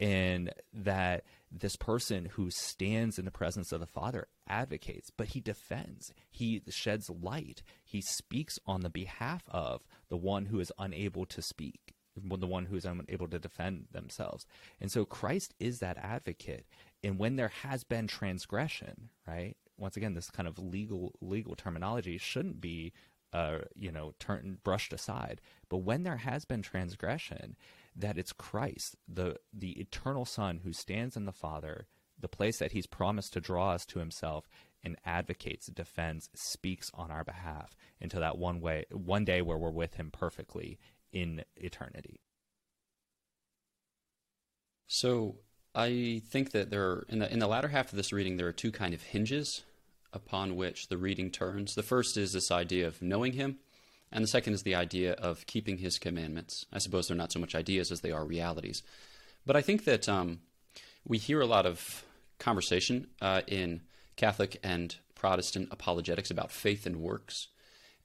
and 0.00 0.52
that 0.72 1.24
this 1.50 1.76
person 1.76 2.26
who 2.32 2.50
stands 2.50 3.18
in 3.18 3.24
the 3.24 3.30
presence 3.30 3.72
of 3.72 3.80
the 3.80 3.86
Father 3.86 4.28
advocates, 4.48 5.10
but 5.16 5.28
he 5.28 5.40
defends, 5.40 6.12
he 6.30 6.62
sheds 6.68 7.10
light, 7.10 7.62
he 7.84 8.00
speaks 8.00 8.58
on 8.66 8.82
the 8.82 8.90
behalf 8.90 9.42
of 9.48 9.82
the 10.08 10.16
one 10.16 10.46
who 10.46 10.60
is 10.60 10.72
unable 10.78 11.26
to 11.26 11.42
speak, 11.42 11.94
the 12.16 12.46
one 12.46 12.66
who 12.66 12.76
is 12.76 12.84
unable 12.84 13.28
to 13.28 13.38
defend 13.38 13.86
themselves. 13.92 14.46
And 14.80 14.90
so 14.90 15.04
Christ 15.04 15.54
is 15.58 15.80
that 15.80 15.98
advocate. 15.98 16.66
And 17.02 17.18
when 17.18 17.36
there 17.36 17.52
has 17.62 17.84
been 17.84 18.06
transgression, 18.06 19.10
right? 19.26 19.56
Once 19.76 19.96
again, 19.96 20.14
this 20.14 20.30
kind 20.30 20.48
of 20.48 20.58
legal 20.58 21.14
legal 21.20 21.54
terminology 21.54 22.18
shouldn't 22.18 22.60
be 22.60 22.92
uh, 23.32 23.58
you 23.74 23.92
know, 23.92 24.14
turned 24.18 24.62
brushed 24.62 24.92
aside. 24.92 25.40
But 25.68 25.78
when 25.78 26.02
there 26.02 26.16
has 26.16 26.44
been 26.44 26.62
transgression, 26.62 27.56
that 27.98 28.16
it's 28.16 28.32
Christ, 28.32 28.96
the 29.06 29.36
the 29.52 29.72
eternal 29.80 30.24
Son 30.24 30.60
who 30.64 30.72
stands 30.72 31.16
in 31.16 31.24
the 31.24 31.32
Father, 31.32 31.88
the 32.18 32.28
place 32.28 32.58
that 32.58 32.72
he's 32.72 32.86
promised 32.86 33.32
to 33.32 33.40
draw 33.40 33.72
us 33.72 33.84
to 33.86 33.98
himself 33.98 34.48
and 34.84 34.96
advocates, 35.04 35.66
defends, 35.66 36.30
speaks 36.34 36.90
on 36.94 37.10
our 37.10 37.24
behalf 37.24 37.76
until 38.00 38.20
that 38.20 38.38
one 38.38 38.60
way 38.60 38.84
one 38.90 39.24
day 39.24 39.42
where 39.42 39.58
we're 39.58 39.70
with 39.70 39.94
him 39.94 40.10
perfectly 40.10 40.78
in 41.12 41.42
eternity. 41.56 42.20
So 44.86 45.40
I 45.74 46.22
think 46.26 46.52
that 46.52 46.70
there 46.70 46.84
are 46.90 47.06
in 47.08 47.18
the 47.18 47.32
in 47.32 47.40
the 47.40 47.48
latter 47.48 47.68
half 47.68 47.92
of 47.92 47.96
this 47.96 48.12
reading 48.12 48.36
there 48.36 48.48
are 48.48 48.52
two 48.52 48.72
kind 48.72 48.94
of 48.94 49.02
hinges 49.02 49.64
upon 50.12 50.56
which 50.56 50.88
the 50.88 50.96
reading 50.96 51.30
turns. 51.30 51.74
The 51.74 51.82
first 51.82 52.16
is 52.16 52.32
this 52.32 52.50
idea 52.50 52.86
of 52.86 53.02
knowing 53.02 53.34
him, 53.34 53.58
and 54.10 54.22
the 54.22 54.28
second 54.28 54.54
is 54.54 54.62
the 54.62 54.74
idea 54.74 55.12
of 55.12 55.46
keeping 55.46 55.78
his 55.78 55.98
commandments. 55.98 56.66
I 56.72 56.78
suppose 56.78 57.08
they're 57.08 57.16
not 57.16 57.32
so 57.32 57.40
much 57.40 57.54
ideas 57.54 57.92
as 57.92 58.00
they 58.00 58.12
are 58.12 58.24
realities. 58.24 58.82
But 59.44 59.56
I 59.56 59.62
think 59.62 59.84
that 59.84 60.08
um, 60.08 60.40
we 61.06 61.18
hear 61.18 61.40
a 61.40 61.46
lot 61.46 61.66
of 61.66 62.04
conversation 62.38 63.08
uh, 63.20 63.42
in 63.46 63.82
Catholic 64.16 64.58
and 64.62 64.96
Protestant 65.14 65.68
apologetics 65.70 66.30
about 66.30 66.52
faith 66.52 66.86
and 66.86 66.96
works. 66.96 67.48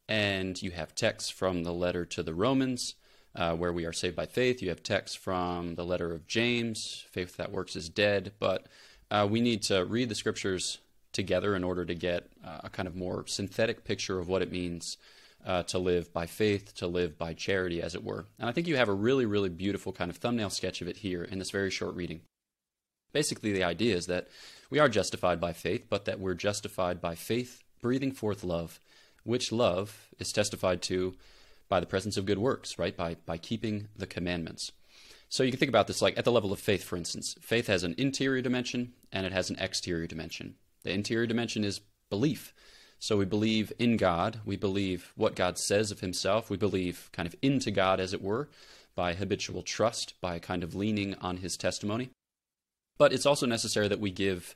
And 0.08 0.62
you 0.62 0.72
have 0.72 0.96
texts 0.96 1.30
from 1.30 1.64
the 1.64 1.74
letter 1.74 2.06
to 2.06 2.24
the 2.24 2.34
Romans, 2.34 2.96
uh, 3.36 3.56
where 3.56 3.72
we 3.72 3.86
are 3.86 3.94
saved 3.94 4.16
by 4.16 4.26
faith. 4.26 4.62
You 4.62 4.70
have 4.70 4.84
texts 4.84 5.16
from 5.16 5.76
the 5.76 5.86
letter 5.86 6.14
of 6.14 6.28
James, 6.28 7.06
faith 7.12 7.38
that 7.38 7.52
works 7.52 7.76
is 7.76 7.90
dead. 7.90 8.34
But 8.40 8.68
uh, 9.10 9.28
we 9.30 9.42
need 9.42 9.62
to 9.64 9.86
read 9.86 10.10
the 10.10 10.16
scriptures 10.16 10.80
together 11.14 11.56
in 11.56 11.64
order 11.64 11.86
to 11.86 11.96
get 11.96 12.30
uh, 12.46 12.62
a 12.64 12.70
kind 12.70 12.88
of 12.88 12.96
more 12.96 13.26
synthetic 13.28 13.86
picture 13.86 14.20
of 14.20 14.28
what 14.28 14.42
it 14.42 14.52
means 14.52 14.98
uh, 15.46 15.64
to 15.64 15.80
live 15.80 16.14
by 16.14 16.26
faith, 16.26 16.74
to 16.76 16.88
live 16.88 17.18
by 17.18 17.34
charity, 17.34 17.82
as 17.82 17.96
it 17.96 18.04
were. 18.04 18.26
And 18.40 18.50
I 18.50 18.52
think 18.52 18.68
you 18.68 18.78
have 18.78 18.90
a 18.90 18.94
really, 18.94 19.26
really 19.26 19.50
beautiful 19.50 19.92
kind 19.92 20.10
of 20.10 20.18
thumbnail 20.18 20.50
sketch 20.50 20.82
of 20.82 20.88
it 20.88 20.98
here 20.98 21.24
in 21.24 21.40
this 21.40 21.52
very 21.52 21.70
short 21.70 21.96
reading. 21.96 22.22
Basically, 23.12 23.52
the 23.52 23.64
idea 23.64 23.96
is 23.96 24.08
that 24.08 24.28
we 24.70 24.80
are 24.80 24.90
justified 24.90 25.40
by 25.40 25.54
faith, 25.54 25.86
but 25.90 26.06
that 26.06 26.20
we're 26.20 26.34
justified 26.34 27.00
by 27.00 27.16
faith 27.16 27.64
breathing 27.84 28.14
forth 28.14 28.44
love, 28.44 28.80
which 29.24 29.52
love 29.52 30.10
is 30.18 30.32
testified 30.32 30.82
to 30.82 31.14
by 31.70 31.80
the 31.80 31.86
presence 31.86 32.18
of 32.18 32.26
good 32.26 32.40
works, 32.40 32.80
right? 32.80 32.98
By, 32.98 33.18
by 33.26 33.38
keeping 33.38 33.90
the 33.96 34.08
commandments. 34.08 34.72
So 35.30 35.44
you 35.44 35.52
can 35.52 35.60
think 35.60 35.70
about 35.70 35.88
this 35.88 36.02
like 36.02 36.18
at 36.18 36.26
the 36.26 36.32
level 36.32 36.52
of 36.52 36.60
faith, 36.60 36.84
for 36.84 36.96
instance. 36.96 37.36
Faith 37.42 37.68
has 37.68 37.84
an 37.84 37.96
interior 37.98 38.42
dimension 38.42 38.94
and 39.12 39.26
it 39.26 39.32
has 39.32 39.50
an 39.50 39.58
exterior 39.60 40.08
dimension. 40.08 40.56
The 40.84 40.92
interior 40.92 41.28
dimension 41.28 41.64
is 41.64 41.82
belief. 42.10 42.54
So 43.04 43.18
we 43.18 43.26
believe 43.26 43.74
in 43.78 43.98
God. 43.98 44.40
We 44.46 44.56
believe 44.56 45.12
what 45.18 45.36
God 45.36 45.58
says 45.58 45.92
of 45.92 46.00
himself. 46.00 46.50
We 46.50 46.56
believe 46.56 47.10
kind 47.12 47.28
of 47.28 47.36
into 47.42 47.70
God, 47.70 48.00
as 48.00 48.14
it 48.14 48.22
were, 48.22 48.48
by 48.96 49.14
habitual 49.14 49.62
trust, 49.62 50.14
by 50.22 50.40
kind 50.40 50.64
of 50.64 50.74
leaning 50.74 51.14
on 51.16 51.36
his 51.36 51.58
testimony. 51.58 52.12
But 52.98 53.12
it's 53.12 53.26
also 53.26 53.46
necessary 53.46 53.90
that 53.90 54.00
we 54.00 54.10
give 54.10 54.56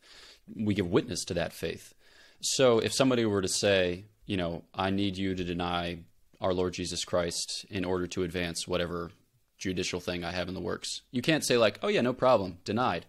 we 0.55 0.73
give 0.73 0.87
witness 0.87 1.25
to 1.25 1.33
that 1.33 1.51
faith. 1.51 1.93
So 2.39 2.79
if 2.79 2.93
somebody 2.93 3.25
were 3.25 3.41
to 3.41 3.49
say, 3.49 4.05
you 4.25 4.37
know, 4.37 4.63
I 4.73 4.91
need 4.91 5.17
you 5.17 5.35
to 5.35 5.43
deny 5.43 5.97
our 6.39 6.53
Lord 6.53 6.71
Jesus 6.71 7.03
Christ 7.03 7.65
in 7.69 7.83
order 7.83 8.07
to 8.07 8.23
advance 8.23 8.65
whatever 8.65 9.11
judicial 9.57 9.99
thing 9.99 10.23
I 10.23 10.31
have 10.31 10.47
in 10.47 10.53
the 10.53 10.61
works, 10.61 11.01
you 11.11 11.21
can't 11.21 11.43
say 11.43 11.57
like, 11.57 11.79
oh 11.83 11.89
yeah, 11.89 11.99
no 11.99 12.13
problem, 12.13 12.59
denied. 12.63 13.07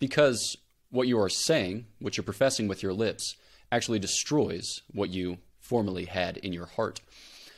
Because 0.00 0.56
what 0.90 1.06
you 1.06 1.20
are 1.20 1.28
saying, 1.28 1.86
what 2.00 2.16
you're 2.16 2.24
professing 2.24 2.66
with 2.66 2.82
your 2.82 2.92
lips, 2.92 3.36
actually 3.72 3.98
destroys 3.98 4.82
what 4.92 5.10
you 5.10 5.38
formerly 5.58 6.04
had 6.04 6.36
in 6.36 6.52
your 6.52 6.66
heart. 6.66 7.00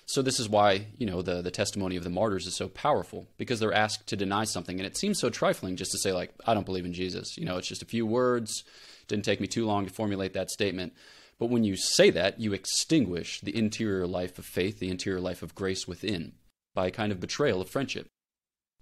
So 0.07 0.22
this 0.22 0.38
is 0.38 0.48
why, 0.48 0.87
you 0.96 1.07
know, 1.07 1.22
the, 1.22 1.42
the 1.42 1.50
testimony 1.50 1.96
of 1.96 2.05
the 2.05 2.11
martyrs 2.11 2.46
is 2.46 2.57
so 2.57 2.68
powerful 2.68 3.27
because 3.37 3.59
they're 3.59 3.72
asked 3.72 4.07
to 4.09 4.16
deny 4.16 4.44
something. 4.44 4.79
And 4.79 4.87
it 4.87 4.96
seems 4.96 5.18
so 5.18 5.31
trifling 5.31 5.77
just 5.77 5.92
to 5.92 5.98
say, 5.98 6.12
like, 6.12 6.31
I 6.46 6.55
don't 6.55 6.66
believe 6.66 6.85
in 6.85 6.92
Jesus. 6.92 7.37
You 7.37 7.46
know, 7.46 7.57
it's 7.57 7.68
just 7.68 7.83
a 7.83 7.87
few 7.87 8.07
words. 8.07 8.64
Didn't 9.09 9.24
take 9.24 9.40
me 9.40 9.46
too 9.46 9.66
long 9.66 9.87
to 9.87 9.92
formulate 9.92 10.35
that 10.35 10.50
statement. 10.50 10.92
But 11.38 11.50
when 11.50 11.64
you 11.64 11.77
say 11.77 12.11
that, 12.11 12.38
you 12.38 12.53
extinguish 12.53 13.40
the 13.40 13.57
interior 13.57 14.07
life 14.07 14.38
of 14.38 14.44
faith, 14.44 14.79
the 14.79 14.90
interior 14.90 15.20
life 15.20 15.42
of 15.42 15.55
grace 15.55 15.88
within 15.88 16.33
by 16.74 16.87
a 16.88 16.92
kind 16.92 17.11
of 17.11 17.20
betrayal 17.20 17.61
of 17.61 17.70
friendship. 17.70 18.07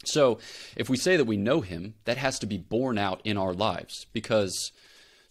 So 0.05 0.39
if 0.77 0.91
we 0.91 0.97
say 0.97 1.17
that 1.17 1.25
we 1.25 1.37
know 1.37 1.61
him, 1.61 1.95
that 2.05 2.17
has 2.17 2.39
to 2.41 2.47
be 2.47 2.59
borne 2.59 2.99
out 2.99 3.21
in 3.25 3.39
our 3.39 3.55
lives 3.55 4.07
because 4.13 4.73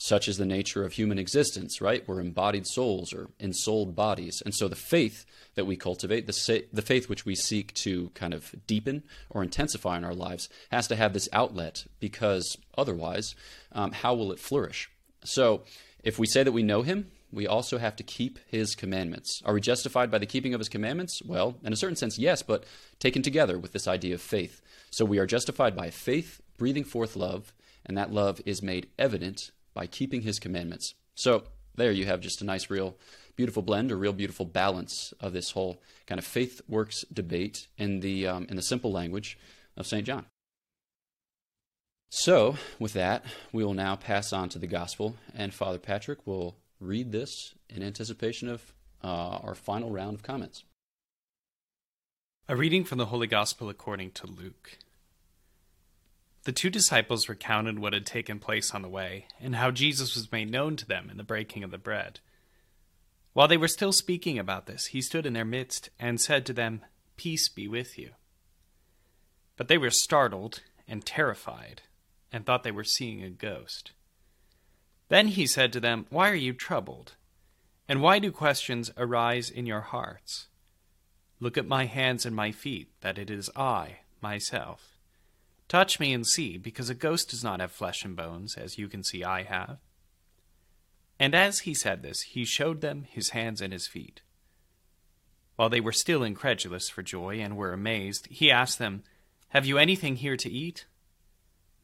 such 0.04 0.28
is 0.28 0.38
the 0.38 0.48
nature 0.48 0.84
of 0.84 0.94
human 0.94 1.20
existence, 1.20 1.80
right? 1.80 2.08
We're 2.08 2.22
embodied 2.22 2.66
souls 2.66 3.14
or 3.14 3.30
ensouled 3.40 3.96
bodies. 3.96 4.42
And 4.44 4.56
so 4.56 4.68
the 4.68 4.76
faith 4.76 5.28
that 5.54 5.66
we 5.66 5.76
cultivate, 5.76 6.26
the, 6.26 6.34
sa- 6.34 6.66
the 6.74 6.82
faith 6.82 7.08
which 7.08 7.24
we 7.24 7.36
seek 7.36 7.72
to 7.76 8.10
kind 8.16 8.34
of 8.34 8.56
deepen 8.66 9.04
or 9.30 9.44
intensify 9.44 9.98
in 9.98 10.04
our 10.04 10.16
lives, 10.16 10.50
has 10.72 10.88
to 10.88 10.96
have 10.96 11.14
this 11.14 11.30
outlet 11.32 11.86
because 12.00 12.58
otherwise, 12.76 13.36
um, 13.74 13.92
how 13.92 14.16
will 14.16 14.32
it 14.32 14.40
flourish? 14.40 14.90
So 15.24 15.66
if 16.04 16.18
we 16.18 16.26
say 16.26 16.42
that 16.42 16.52
we 16.52 16.64
know 16.64 16.82
him, 16.82 17.12
we 17.32 17.46
also 17.46 17.78
have 17.78 17.96
to 17.98 18.04
keep 18.04 18.40
his 18.48 18.74
commandments. 18.74 19.40
Are 19.46 19.54
we 19.54 19.62
justified 19.62 20.10
by 20.10 20.18
the 20.18 20.26
keeping 20.26 20.56
of 20.56 20.60
his 20.60 20.68
commandments? 20.68 21.22
Well, 21.24 21.58
in 21.64 21.74
a 21.74 21.78
certain 21.78 21.96
sense, 21.96 22.18
yes, 22.18 22.42
but 22.42 22.64
taken 22.98 23.22
together 23.22 23.60
with 23.60 23.72
this 23.72 23.88
idea 23.88 24.16
of 24.16 24.22
faith. 24.22 24.64
So 24.90 25.06
we 25.06 25.20
are 25.20 25.28
justified 25.28 25.76
by 25.76 25.92
faith, 25.92 26.42
breathing 26.58 26.86
forth 26.86 27.16
love, 27.16 27.54
and 27.86 27.96
that 27.98 28.12
love 28.12 28.42
is 28.48 28.64
made 28.64 28.88
evident 28.98 29.52
by 29.74 29.88
keeping 29.88 30.22
his 30.22 30.40
commandments. 30.40 30.94
So 31.16 31.44
there 31.76 31.92
you 31.92 32.06
have 32.06 32.22
just 32.22 32.42
a 32.42 32.46
nice, 32.46 32.70
real 32.70 32.98
beautiful 33.36 33.64
blend, 33.64 33.92
a 33.92 33.96
real 33.96 34.14
beautiful 34.14 34.46
balance 34.46 35.14
of 35.20 35.34
this 35.34 35.52
whole 35.52 35.82
kind 36.06 36.20
of 36.20 36.26
faith 36.26 36.62
works 36.68 37.06
debate 37.12 37.68
in 37.78 38.02
the 38.02 38.28
um, 38.28 38.46
in 38.50 38.56
the 38.56 38.62
simple 38.62 38.92
language 38.92 39.38
of 39.78 39.88
Saint 39.88 40.06
John. 40.06 40.26
So, 42.14 42.58
with 42.78 42.92
that, 42.94 43.24
we 43.54 43.64
will 43.64 43.74
now 43.74 43.96
pass 43.96 44.34
on 44.34 44.50
to 44.50 44.60
the 44.60 44.68
gospel, 44.68 45.16
and 45.34 45.54
Father 45.54 45.78
Patrick 45.78 46.28
will 46.28 46.58
read 46.82 47.14
this 47.14 47.54
in 47.70 47.82
anticipation 47.82 48.50
of 48.50 48.74
uh, 49.02 49.40
our 49.44 49.56
final 49.56 49.92
round 49.92 50.16
of 50.16 50.24
comments. 50.24 50.66
A 52.50 52.56
reading 52.56 52.84
from 52.84 52.98
the 52.98 53.06
Holy 53.06 53.28
Gospel 53.28 53.70
according 53.70 54.12
to 54.12 54.28
Luke. 54.28 54.78
The 56.44 56.52
two 56.52 56.72
disciples 56.72 57.30
recounted 57.30 57.78
what 57.78 57.94
had 57.94 58.06
taken 58.06 58.40
place 58.40 58.74
on 58.74 58.82
the 58.82 58.90
way, 58.90 59.28
and 59.40 59.56
how 59.56 59.70
Jesus 59.70 60.16
was 60.16 60.32
made 60.32 60.50
known 60.50 60.76
to 60.78 60.88
them 60.88 61.10
in 61.10 61.18
the 61.18 61.24
breaking 61.24 61.64
of 61.64 61.70
the 61.70 61.78
bread. 61.78 62.20
While 63.34 63.48
they 63.48 63.58
were 63.58 63.68
still 63.68 63.92
speaking 63.92 64.40
about 64.40 64.66
this, 64.66 64.88
he 64.88 65.02
stood 65.02 65.26
in 65.28 65.34
their 65.34 65.46
midst 65.46 65.90
and 66.00 66.20
said 66.20 66.46
to 66.48 66.54
them, 66.54 66.82
Peace 67.16 67.48
be 67.48 67.68
with 67.68 67.98
you. 67.98 68.12
But 69.56 69.68
they 69.68 69.78
were 69.78 69.92
startled 69.92 70.62
and 70.88 71.06
terrified, 71.06 71.84
and 72.32 72.44
thought 72.44 72.64
they 72.64 72.72
were 72.72 72.84
seeing 72.84 73.24
a 73.24 73.30
ghost. 73.30 73.92
Then 75.10 75.28
he 75.28 75.46
said 75.46 75.72
to 75.74 75.80
them, 75.80 76.08
Why 76.10 76.30
are 76.30 76.36
you 76.36 76.54
troubled? 76.54 77.16
And 77.88 78.02
why 78.02 78.18
do 78.18 78.32
questions 78.32 78.92
arise 78.98 79.50
in 79.50 79.68
your 79.68 79.82
hearts? 79.82 80.48
Look 81.40 81.58
at 81.58 81.68
my 81.68 81.86
hands 81.86 82.26
and 82.26 82.36
my 82.36 82.52
feet, 82.52 82.90
that 83.02 83.20
it 83.20 83.30
is 83.30 83.50
I, 83.56 84.00
myself. 84.22 84.91
Touch 85.72 86.02
me 86.02 86.12
and 86.12 86.28
see, 86.28 86.58
because 86.58 86.90
a 86.90 86.94
ghost 86.94 87.30
does 87.30 87.46
not 87.46 87.62
have 87.62 87.72
flesh 87.72 88.04
and 88.04 88.14
bones, 88.14 88.58
as 88.58 88.78
you 88.78 88.90
can 88.90 89.06
see 89.06 89.24
I 89.24 89.44
have. 89.44 89.78
And 91.18 91.34
as 91.34 91.60
he 91.60 91.74
said 91.74 92.04
this, 92.04 92.24
he 92.24 92.44
showed 92.44 92.82
them 92.82 93.06
his 93.10 93.30
hands 93.30 93.62
and 93.62 93.72
his 93.72 93.88
feet. 93.88 94.20
While 95.56 95.70
they 95.70 95.80
were 95.80 95.94
still 95.94 96.24
incredulous 96.24 96.90
for 96.90 97.04
joy 97.04 97.40
and 97.40 97.56
were 97.56 97.72
amazed, 97.72 98.28
he 98.30 98.52
asked 98.52 98.80
them, 98.80 99.04
Have 99.52 99.66
you 99.66 99.78
anything 99.78 100.18
here 100.18 100.36
to 100.36 100.52
eat? 100.52 100.88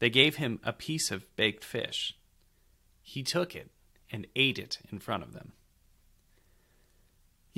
They 0.00 0.10
gave 0.10 0.36
him 0.36 0.60
a 0.62 0.74
piece 0.74 1.10
of 1.10 1.34
baked 1.34 1.64
fish. 1.64 2.14
He 3.00 3.22
took 3.22 3.56
it 3.56 3.70
and 4.12 4.26
ate 4.36 4.58
it 4.58 4.80
in 4.92 4.98
front 4.98 5.22
of 5.22 5.32
them. 5.32 5.52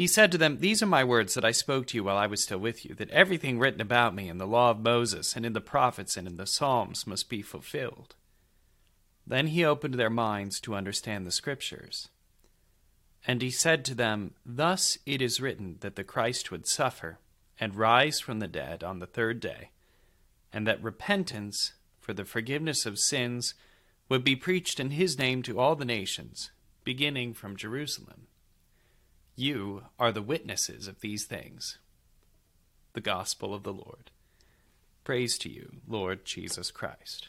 He 0.01 0.07
said 0.07 0.33
to 0.33 0.39
them, 0.39 0.61
These 0.61 0.83
are 0.83 0.87
my 0.87 1.05
words 1.05 1.35
that 1.35 1.45
I 1.45 1.51
spoke 1.51 1.87
to 1.89 1.97
you 1.99 2.05
while 2.05 2.17
I 2.17 2.27
was 2.27 2.43
still 2.43 2.57
with 2.57 2.87
you, 2.87 2.95
that 2.95 3.11
everything 3.11 3.59
written 3.59 3.83
about 3.83 4.15
me 4.15 4.31
in 4.31 4.39
the 4.39 4.47
law 4.47 4.71
of 4.71 4.81
Moses 4.81 5.37
and 5.37 5.45
in 5.45 5.53
the 5.53 5.61
prophets 5.61 6.17
and 6.17 6.27
in 6.27 6.39
the 6.39 6.47
Psalms 6.47 7.07
must 7.07 7.29
be 7.29 7.43
fulfilled. 7.43 8.15
Then 9.27 9.49
he 9.49 9.63
opened 9.63 9.97
their 9.97 10.09
minds 10.09 10.59
to 10.61 10.75
understand 10.75 11.27
the 11.27 11.31
Scriptures. 11.31 12.09
And 13.27 13.43
he 13.43 13.51
said 13.51 13.85
to 13.85 13.95
them, 13.95 14.33
Thus 14.47 14.97
it 15.05 15.21
is 15.21 15.39
written 15.39 15.77
that 15.81 15.97
the 15.97 16.03
Christ 16.03 16.51
would 16.51 16.67
suffer 16.67 17.19
and 17.61 17.77
rise 17.77 18.21
from 18.21 18.39
the 18.39 18.49
dead 18.49 18.83
on 18.83 19.01
the 19.01 19.07
third 19.07 19.39
day, 19.39 19.69
and 20.51 20.67
that 20.67 20.83
repentance 20.83 21.75
for 21.99 22.15
the 22.15 22.25
forgiveness 22.25 22.87
of 22.87 22.99
sins 22.99 23.53
would 24.09 24.25
be 24.25 24.35
preached 24.35 24.81
in 24.81 24.93
his 24.93 25.19
name 25.19 25.43
to 25.43 25.61
all 25.61 25.77
the 25.77 25.85
nations, 25.85 26.53
beginning 26.85 27.35
from 27.35 27.55
Jerusalem. 27.55 28.29
You 29.37 29.85
are 29.99 30.13
the 30.13 30.23
witnesses 30.23 30.87
of 30.87 31.01
these 31.01 31.25
things. 31.25 31.79
The 32.93 33.01
Gospel 33.01 33.55
of 33.55 33.63
the 33.63 33.73
Lord. 33.73 34.11
Praise 35.05 35.39
to 35.39 35.49
you, 35.49 35.79
Lord 35.87 36.25
Jesus 36.25 36.71
Christ. 36.71 37.29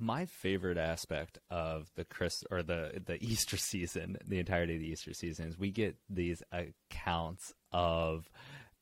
my 0.00 0.24
favorite 0.24 0.78
aspect 0.78 1.38
of 1.50 1.90
the 1.94 2.04
Chris 2.04 2.42
or 2.50 2.62
the 2.62 3.02
the 3.04 3.18
Easter 3.24 3.56
season, 3.56 4.16
the 4.26 4.38
entirety 4.38 4.74
of 4.74 4.80
the 4.80 4.88
Easter 4.88 5.12
season, 5.12 5.46
is 5.46 5.58
we 5.58 5.70
get 5.70 5.96
these 6.08 6.42
accounts 6.50 7.52
of 7.70 8.28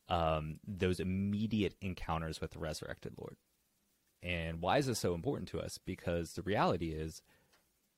um, 0.07 0.59
those 0.65 0.99
immediate 0.99 1.75
encounters 1.81 2.41
with 2.41 2.51
the 2.51 2.59
resurrected 2.59 3.13
Lord. 3.17 3.35
And 4.23 4.61
why 4.61 4.77
is 4.77 4.87
this 4.87 4.99
so 4.99 5.13
important 5.13 5.49
to 5.49 5.59
us? 5.59 5.77
Because 5.85 6.33
the 6.33 6.41
reality 6.41 6.89
is 6.89 7.21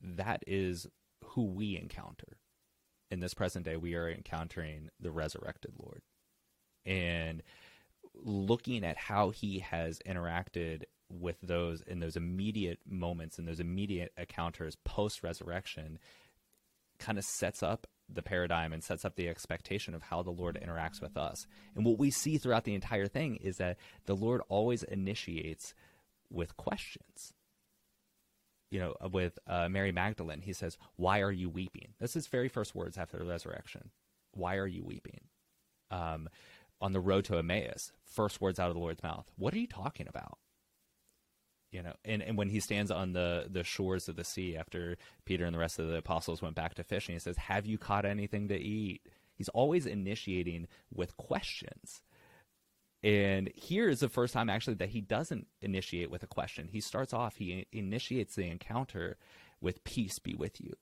that 0.01 0.43
is 0.47 0.87
who 1.23 1.45
we 1.45 1.77
encounter. 1.77 2.37
In 3.09 3.19
this 3.19 3.33
present 3.33 3.65
day, 3.65 3.75
we 3.75 3.95
are 3.95 4.09
encountering 4.09 4.89
the 4.99 5.11
resurrected 5.11 5.71
Lord. 5.77 6.01
And 6.85 7.43
looking 8.15 8.83
at 8.83 8.97
how 8.97 9.29
he 9.29 9.59
has 9.59 9.99
interacted 10.07 10.83
with 11.09 11.35
those 11.43 11.81
in 11.81 11.99
those 11.99 12.15
immediate 12.15 12.79
moments 12.89 13.37
and 13.37 13.47
those 13.47 13.59
immediate 13.59 14.13
encounters 14.17 14.77
post 14.85 15.23
resurrection 15.23 15.99
kind 16.99 17.17
of 17.17 17.25
sets 17.25 17.61
up 17.61 17.85
the 18.07 18.21
paradigm 18.21 18.73
and 18.73 18.83
sets 18.83 19.05
up 19.05 19.15
the 19.15 19.27
expectation 19.27 19.93
of 19.93 20.03
how 20.03 20.21
the 20.21 20.31
Lord 20.31 20.59
interacts 20.61 21.01
with 21.01 21.17
us. 21.17 21.47
And 21.75 21.85
what 21.85 21.97
we 21.97 22.11
see 22.11 22.37
throughout 22.37 22.65
the 22.65 22.75
entire 22.75 23.07
thing 23.07 23.37
is 23.37 23.57
that 23.57 23.77
the 24.05 24.15
Lord 24.15 24.41
always 24.49 24.83
initiates 24.83 25.73
with 26.29 26.57
questions. 26.57 27.33
You 28.71 28.79
know, 28.79 28.95
with 29.11 29.37
uh, 29.47 29.69
Mary 29.69 29.91
Magdalene, 29.91 30.41
he 30.41 30.53
says, 30.53 30.77
Why 30.95 31.19
are 31.19 31.31
you 31.31 31.49
weeping? 31.49 31.89
That's 31.99 32.13
his 32.13 32.27
very 32.27 32.47
first 32.47 32.73
words 32.73 32.97
after 32.97 33.17
the 33.17 33.25
resurrection. 33.25 33.91
Why 34.33 34.55
are 34.55 34.67
you 34.67 34.83
weeping? 34.83 35.21
Um, 35.91 36.29
on 36.79 36.93
the 36.93 37.01
road 37.01 37.25
to 37.25 37.37
Emmaus, 37.37 37.91
first 38.05 38.41
words 38.41 38.59
out 38.59 38.69
of 38.69 38.75
the 38.75 38.79
Lord's 38.79 39.03
mouth. 39.03 39.29
What 39.35 39.53
are 39.53 39.59
you 39.59 39.67
talking 39.67 40.07
about? 40.07 40.37
you 41.71 41.81
know 41.81 41.93
and, 42.05 42.21
and 42.21 42.37
when 42.37 42.49
he 42.49 42.59
stands 42.59 42.91
on 42.91 43.13
the 43.13 43.47
the 43.49 43.63
shores 43.63 44.07
of 44.07 44.15
the 44.15 44.23
sea 44.23 44.55
after 44.55 44.97
peter 45.25 45.45
and 45.45 45.55
the 45.55 45.59
rest 45.59 45.79
of 45.79 45.87
the 45.87 45.97
apostles 45.97 46.41
went 46.41 46.55
back 46.55 46.75
to 46.75 46.83
fishing 46.83 47.15
he 47.15 47.19
says 47.19 47.37
have 47.37 47.65
you 47.65 47.77
caught 47.77 48.05
anything 48.05 48.47
to 48.47 48.55
eat 48.55 49.01
he's 49.33 49.49
always 49.49 49.85
initiating 49.85 50.67
with 50.93 51.17
questions 51.17 52.01
and 53.03 53.51
here 53.55 53.89
is 53.89 53.99
the 53.99 54.09
first 54.09 54.33
time 54.33 54.49
actually 54.49 54.75
that 54.75 54.89
he 54.89 55.01
doesn't 55.01 55.47
initiate 55.61 56.11
with 56.11 56.23
a 56.23 56.27
question 56.27 56.67
he 56.71 56.79
starts 56.79 57.13
off 57.13 57.35
he 57.37 57.65
initiates 57.71 58.35
the 58.35 58.47
encounter 58.47 59.17
with 59.59 59.83
peace 59.83 60.19
be 60.19 60.35
with 60.35 60.61
you 60.61 60.73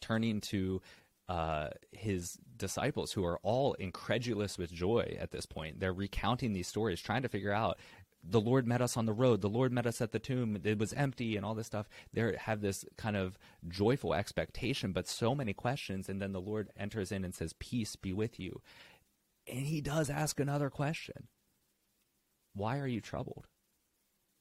turning 0.00 0.40
to 0.40 0.80
uh, 1.28 1.68
his 1.92 2.38
disciples 2.56 3.12
who 3.12 3.24
are 3.24 3.38
all 3.42 3.72
incredulous 3.74 4.58
with 4.58 4.70
joy 4.70 5.16
at 5.18 5.30
this 5.30 5.46
point. 5.46 5.80
They're 5.80 5.92
recounting 5.92 6.52
these 6.52 6.68
stories, 6.68 7.00
trying 7.00 7.22
to 7.22 7.28
figure 7.28 7.52
out 7.52 7.78
the 8.26 8.40
Lord 8.40 8.66
met 8.66 8.80
us 8.80 8.96
on 8.96 9.06
the 9.06 9.12
road. 9.12 9.40
The 9.42 9.48
Lord 9.48 9.72
met 9.72 9.86
us 9.86 10.00
at 10.00 10.12
the 10.12 10.18
tomb. 10.18 10.58
It 10.64 10.78
was 10.78 10.92
empty 10.94 11.36
and 11.36 11.44
all 11.44 11.54
this 11.54 11.66
stuff. 11.66 11.88
They 12.12 12.34
have 12.38 12.60
this 12.60 12.84
kind 12.96 13.16
of 13.16 13.38
joyful 13.68 14.14
expectation, 14.14 14.92
but 14.92 15.06
so 15.06 15.34
many 15.34 15.52
questions. 15.52 16.08
And 16.08 16.22
then 16.22 16.32
the 16.32 16.40
Lord 16.40 16.70
enters 16.76 17.12
in 17.12 17.24
and 17.24 17.34
says, 17.34 17.54
Peace 17.58 17.96
be 17.96 18.12
with 18.12 18.40
you. 18.40 18.62
And 19.46 19.66
he 19.66 19.80
does 19.80 20.10
ask 20.10 20.40
another 20.40 20.70
question 20.70 21.28
Why 22.54 22.78
are 22.78 22.86
you 22.86 23.00
troubled? 23.00 23.46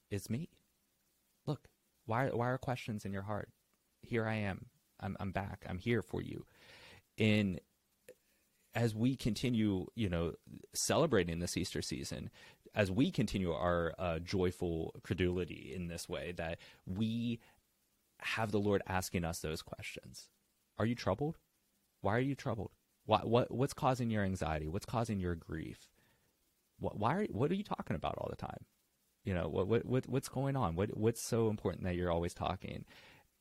It's 0.09 0.29
me. 0.29 0.49
Look, 1.45 1.67
why, 2.05 2.27
why 2.27 2.49
are 2.49 2.57
questions 2.57 3.05
in 3.05 3.13
your 3.13 3.23
heart? 3.23 3.49
Here 4.01 4.27
I 4.27 4.35
am. 4.35 4.67
I'm, 4.99 5.17
I'm 5.19 5.31
back. 5.31 5.65
I'm 5.67 5.79
here 5.79 6.01
for 6.01 6.21
you. 6.21 6.45
In 7.17 7.59
as 8.75 8.95
we 8.95 9.15
continue, 9.15 9.85
you 9.95 10.09
know, 10.09 10.33
celebrating 10.73 11.39
this 11.39 11.57
Easter 11.57 11.81
season, 11.81 12.29
as 12.73 12.89
we 12.89 13.11
continue 13.11 13.51
our 13.51 13.93
uh, 13.99 14.19
joyful 14.19 14.95
credulity 15.03 15.71
in 15.75 15.87
this 15.87 16.09
way, 16.09 16.33
that 16.37 16.57
we 16.87 17.39
have 18.19 18.51
the 18.51 18.59
Lord 18.59 18.81
asking 18.87 19.25
us 19.25 19.39
those 19.39 19.61
questions. 19.61 20.29
Are 20.79 20.85
you 20.85 20.95
troubled? 20.95 21.37
Why 22.01 22.15
are 22.15 22.21
you 22.21 22.35
troubled? 22.35 22.71
What 23.05 23.27
what 23.27 23.51
what's 23.51 23.73
causing 23.73 24.09
your 24.09 24.23
anxiety? 24.23 24.67
What's 24.67 24.85
causing 24.85 25.19
your 25.19 25.35
grief? 25.35 25.89
What 26.79 26.97
why 26.97 27.15
are, 27.15 27.25
what 27.25 27.51
are 27.51 27.55
you 27.55 27.63
talking 27.63 27.95
about 27.95 28.15
all 28.17 28.29
the 28.29 28.35
time? 28.35 28.65
You 29.23 29.33
know 29.33 29.47
what 29.47 29.67
what, 29.67 29.85
what 29.85 30.07
what's 30.07 30.29
going 30.29 30.55
on? 30.55 30.75
What 30.75 30.97
what's 30.97 31.21
so 31.21 31.49
important 31.49 31.83
that 31.83 31.95
you're 31.95 32.11
always 32.11 32.33
talking? 32.33 32.85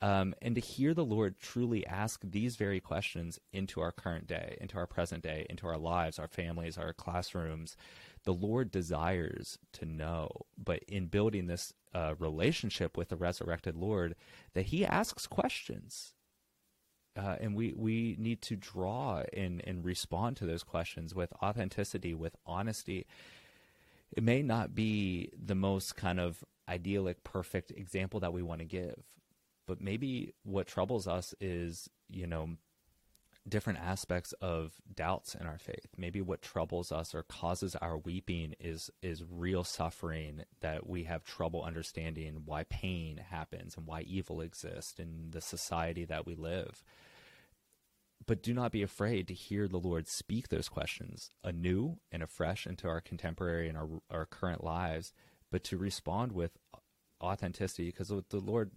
Um, 0.00 0.34
and 0.42 0.56
to 0.56 0.60
hear 0.60 0.94
the 0.94 1.04
Lord 1.04 1.38
truly 1.38 1.86
ask 1.86 2.20
these 2.24 2.56
very 2.56 2.80
questions 2.80 3.38
into 3.52 3.80
our 3.80 3.92
current 3.92 4.26
day, 4.26 4.58
into 4.60 4.76
our 4.76 4.86
present 4.86 5.22
day, 5.22 5.46
into 5.48 5.68
our 5.68 5.78
lives, 5.78 6.18
our 6.18 6.26
families, 6.26 6.76
our 6.76 6.92
classrooms, 6.92 7.76
the 8.24 8.32
Lord 8.34 8.72
desires 8.72 9.60
to 9.74 9.86
know. 9.86 10.28
But 10.58 10.82
in 10.88 11.06
building 11.06 11.46
this 11.46 11.72
uh, 11.94 12.14
relationship 12.18 12.96
with 12.96 13.10
the 13.10 13.16
resurrected 13.16 13.76
Lord, 13.76 14.16
that 14.54 14.66
He 14.66 14.84
asks 14.84 15.28
questions. 15.28 16.14
Uh, 17.16 17.36
and 17.40 17.54
we, 17.54 17.74
we 17.76 18.16
need 18.18 18.40
to 18.40 18.56
draw 18.56 19.22
and, 19.32 19.60
and 19.66 19.84
respond 19.84 20.36
to 20.38 20.46
those 20.46 20.62
questions 20.62 21.14
with 21.14 21.32
authenticity, 21.42 22.14
with 22.14 22.36
honesty. 22.46 23.06
It 24.16 24.22
may 24.22 24.42
not 24.42 24.74
be 24.74 25.30
the 25.32 25.54
most 25.54 25.96
kind 25.96 26.18
of 26.18 26.42
idyllic, 26.68 27.22
perfect 27.22 27.70
example 27.72 28.20
that 28.20 28.32
we 28.32 28.42
want 28.42 28.60
to 28.60 28.64
give, 28.64 29.02
but 29.66 29.80
maybe 29.80 30.34
what 30.42 30.66
troubles 30.66 31.06
us 31.06 31.34
is, 31.40 31.90
you 32.08 32.26
know, 32.26 32.56
different 33.48 33.80
aspects 33.80 34.32
of 34.40 34.74
doubts 34.94 35.34
in 35.34 35.46
our 35.46 35.58
faith. 35.58 35.88
Maybe 35.96 36.20
what 36.20 36.42
troubles 36.42 36.92
us 36.92 37.14
or 37.14 37.24
causes 37.24 37.74
our 37.76 37.98
weeping 37.98 38.54
is 38.60 38.90
is 39.02 39.24
real 39.28 39.64
suffering 39.64 40.44
that 40.60 40.88
we 40.88 41.04
have 41.04 41.24
trouble 41.24 41.62
understanding 41.62 42.42
why 42.44 42.64
pain 42.64 43.16
happens 43.30 43.76
and 43.76 43.86
why 43.86 44.02
evil 44.02 44.40
exists 44.40 44.98
in 44.98 45.30
the 45.30 45.40
society 45.40 46.04
that 46.04 46.26
we 46.26 46.34
live. 46.34 46.84
But 48.24 48.42
do 48.42 48.54
not 48.54 48.70
be 48.70 48.82
afraid 48.82 49.26
to 49.28 49.34
hear 49.34 49.66
the 49.66 49.78
Lord 49.78 50.06
speak 50.06 50.48
those 50.48 50.68
questions 50.68 51.30
anew 51.42 51.98
and 52.12 52.22
afresh 52.22 52.66
into 52.66 52.86
our 52.86 53.00
contemporary 53.00 53.68
and 53.68 53.76
our, 53.76 53.88
our 54.08 54.26
current 54.26 54.62
lives, 54.62 55.12
but 55.50 55.64
to 55.64 55.76
respond 55.76 56.30
with 56.30 56.52
authenticity 57.20 57.86
because 57.86 58.08
the 58.08 58.38
Lord 58.38 58.70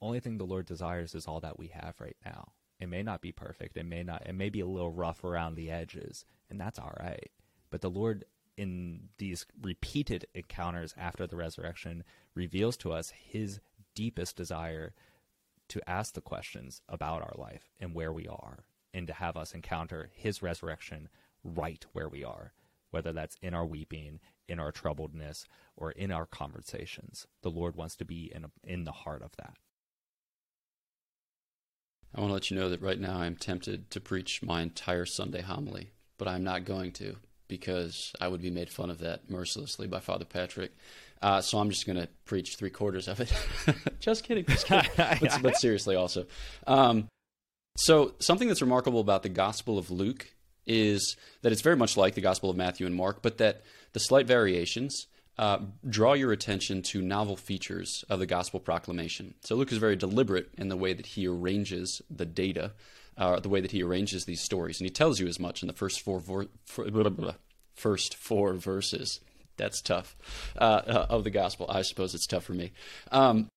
only 0.00 0.20
thing 0.20 0.38
the 0.38 0.46
Lord 0.46 0.66
desires 0.66 1.14
is 1.14 1.26
all 1.26 1.40
that 1.40 1.58
we 1.58 1.68
have 1.68 1.96
right 2.00 2.16
now. 2.24 2.52
It 2.80 2.88
may 2.88 3.02
not 3.02 3.20
be 3.20 3.32
perfect. 3.32 3.76
It 3.76 3.86
may 3.86 4.02
not. 4.02 4.22
It 4.26 4.34
may 4.34 4.48
be 4.48 4.60
a 4.60 4.66
little 4.66 4.92
rough 4.92 5.22
around 5.22 5.54
the 5.54 5.70
edges, 5.70 6.24
and 6.48 6.58
that's 6.58 6.78
all 6.78 6.94
right. 6.98 7.30
But 7.70 7.82
the 7.82 7.90
Lord 7.90 8.24
in 8.56 9.08
these 9.18 9.46
repeated 9.62 10.26
encounters 10.34 10.94
after 10.98 11.26
the 11.26 11.36
resurrection 11.36 12.04
reveals 12.34 12.76
to 12.78 12.92
us 12.92 13.10
his 13.10 13.60
deepest 13.94 14.36
desire 14.36 14.92
to 15.68 15.88
ask 15.88 16.14
the 16.14 16.20
questions 16.20 16.82
about 16.88 17.22
our 17.22 17.34
life 17.36 17.70
and 17.78 17.94
where 17.94 18.12
we 18.12 18.26
are 18.26 18.64
and 18.92 19.06
to 19.06 19.12
have 19.12 19.36
us 19.36 19.54
encounter 19.54 20.10
his 20.12 20.42
resurrection 20.42 21.08
right 21.44 21.86
where 21.92 22.08
we 22.08 22.24
are 22.24 22.52
whether 22.90 23.12
that's 23.12 23.36
in 23.40 23.54
our 23.54 23.64
weeping 23.64 24.20
in 24.48 24.58
our 24.58 24.72
troubledness 24.72 25.46
or 25.76 25.92
in 25.92 26.10
our 26.10 26.26
conversations 26.26 27.26
the 27.42 27.50
lord 27.50 27.76
wants 27.76 27.96
to 27.96 28.04
be 28.04 28.30
in 28.34 28.44
in 28.64 28.84
the 28.84 28.92
heart 28.92 29.22
of 29.22 29.30
that 29.38 29.54
I 32.14 32.20
want 32.20 32.30
to 32.30 32.34
let 32.34 32.50
you 32.50 32.56
know 32.56 32.68
that 32.68 32.82
right 32.82 32.98
now 32.98 33.18
I'm 33.18 33.36
tempted 33.36 33.90
to 33.90 34.00
preach 34.00 34.42
my 34.42 34.62
entire 34.62 35.06
Sunday 35.06 35.42
homily, 35.42 35.90
but 36.18 36.28
I'm 36.28 36.42
not 36.42 36.64
going 36.64 36.92
to 36.92 37.16
because 37.46 38.12
I 38.20 38.28
would 38.28 38.40
be 38.40 38.50
made 38.50 38.70
fun 38.70 38.90
of 38.90 38.98
that 38.98 39.28
mercilessly 39.28 39.86
by 39.86 40.00
Father 40.00 40.24
Patrick. 40.24 40.72
Uh, 41.20 41.40
so 41.40 41.58
I'm 41.58 41.68
just 41.68 41.86
going 41.86 41.98
to 41.98 42.08
preach 42.24 42.56
three 42.56 42.70
quarters 42.70 43.08
of 43.08 43.20
it. 43.20 43.32
just 44.00 44.24
kidding. 44.24 44.44
Just 44.46 44.66
kidding. 44.66 44.90
but, 44.96 45.38
but, 45.42 45.56
seriously, 45.56 45.96
also. 45.96 46.26
Um, 46.66 47.08
so 47.76 48.14
something 48.20 48.48
that's 48.48 48.62
remarkable 48.62 49.00
about 49.00 49.22
the 49.22 49.28
Gospel 49.28 49.78
of 49.78 49.90
Luke 49.90 50.32
is 50.66 51.16
that 51.42 51.52
it's 51.52 51.60
very 51.60 51.76
much 51.76 51.96
like 51.96 52.14
the 52.14 52.20
Gospel 52.20 52.50
of 52.50 52.56
Matthew 52.56 52.86
and 52.86 52.94
Mark, 52.94 53.20
but 53.20 53.38
that 53.38 53.62
the 53.92 54.00
slight 54.00 54.26
variations 54.26 55.06
uh, 55.40 55.58
draw 55.88 56.12
your 56.12 56.32
attention 56.32 56.82
to 56.82 57.00
novel 57.00 57.34
features 57.34 58.04
of 58.10 58.18
the 58.18 58.26
gospel 58.26 58.60
proclamation. 58.60 59.32
So 59.40 59.54
Luke 59.54 59.72
is 59.72 59.78
very 59.78 59.96
deliberate 59.96 60.50
in 60.58 60.68
the 60.68 60.76
way 60.76 60.92
that 60.92 61.06
he 61.06 61.26
arranges 61.26 62.02
the 62.10 62.26
data, 62.26 62.72
uh, 63.16 63.40
the 63.40 63.48
way 63.48 63.62
that 63.62 63.70
he 63.70 63.82
arranges 63.82 64.26
these 64.26 64.42
stories, 64.42 64.78
and 64.78 64.86
he 64.86 64.92
tells 64.92 65.18
you 65.18 65.26
as 65.26 65.40
much 65.40 65.62
in 65.62 65.66
the 65.66 65.72
first 65.72 66.02
four, 66.02 66.20
vor- 66.20 66.48
blah, 66.76 66.90
blah, 66.90 67.08
blah, 67.08 67.34
first 67.74 68.16
four 68.16 68.52
verses. 68.52 69.20
That's 69.56 69.80
tough 69.80 70.14
uh, 70.58 70.82
uh, 70.86 71.06
of 71.08 71.24
the 71.24 71.30
gospel. 71.30 71.64
I 71.70 71.82
suppose 71.82 72.14
it's 72.14 72.26
tough 72.26 72.44
for 72.44 72.52
me. 72.52 72.72
Um, 73.10 73.48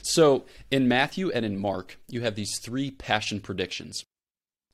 so 0.00 0.46
in 0.70 0.88
Matthew 0.88 1.30
and 1.30 1.44
in 1.44 1.58
Mark, 1.58 1.98
you 2.08 2.22
have 2.22 2.36
these 2.36 2.58
three 2.58 2.90
passion 2.90 3.40
predictions. 3.40 4.02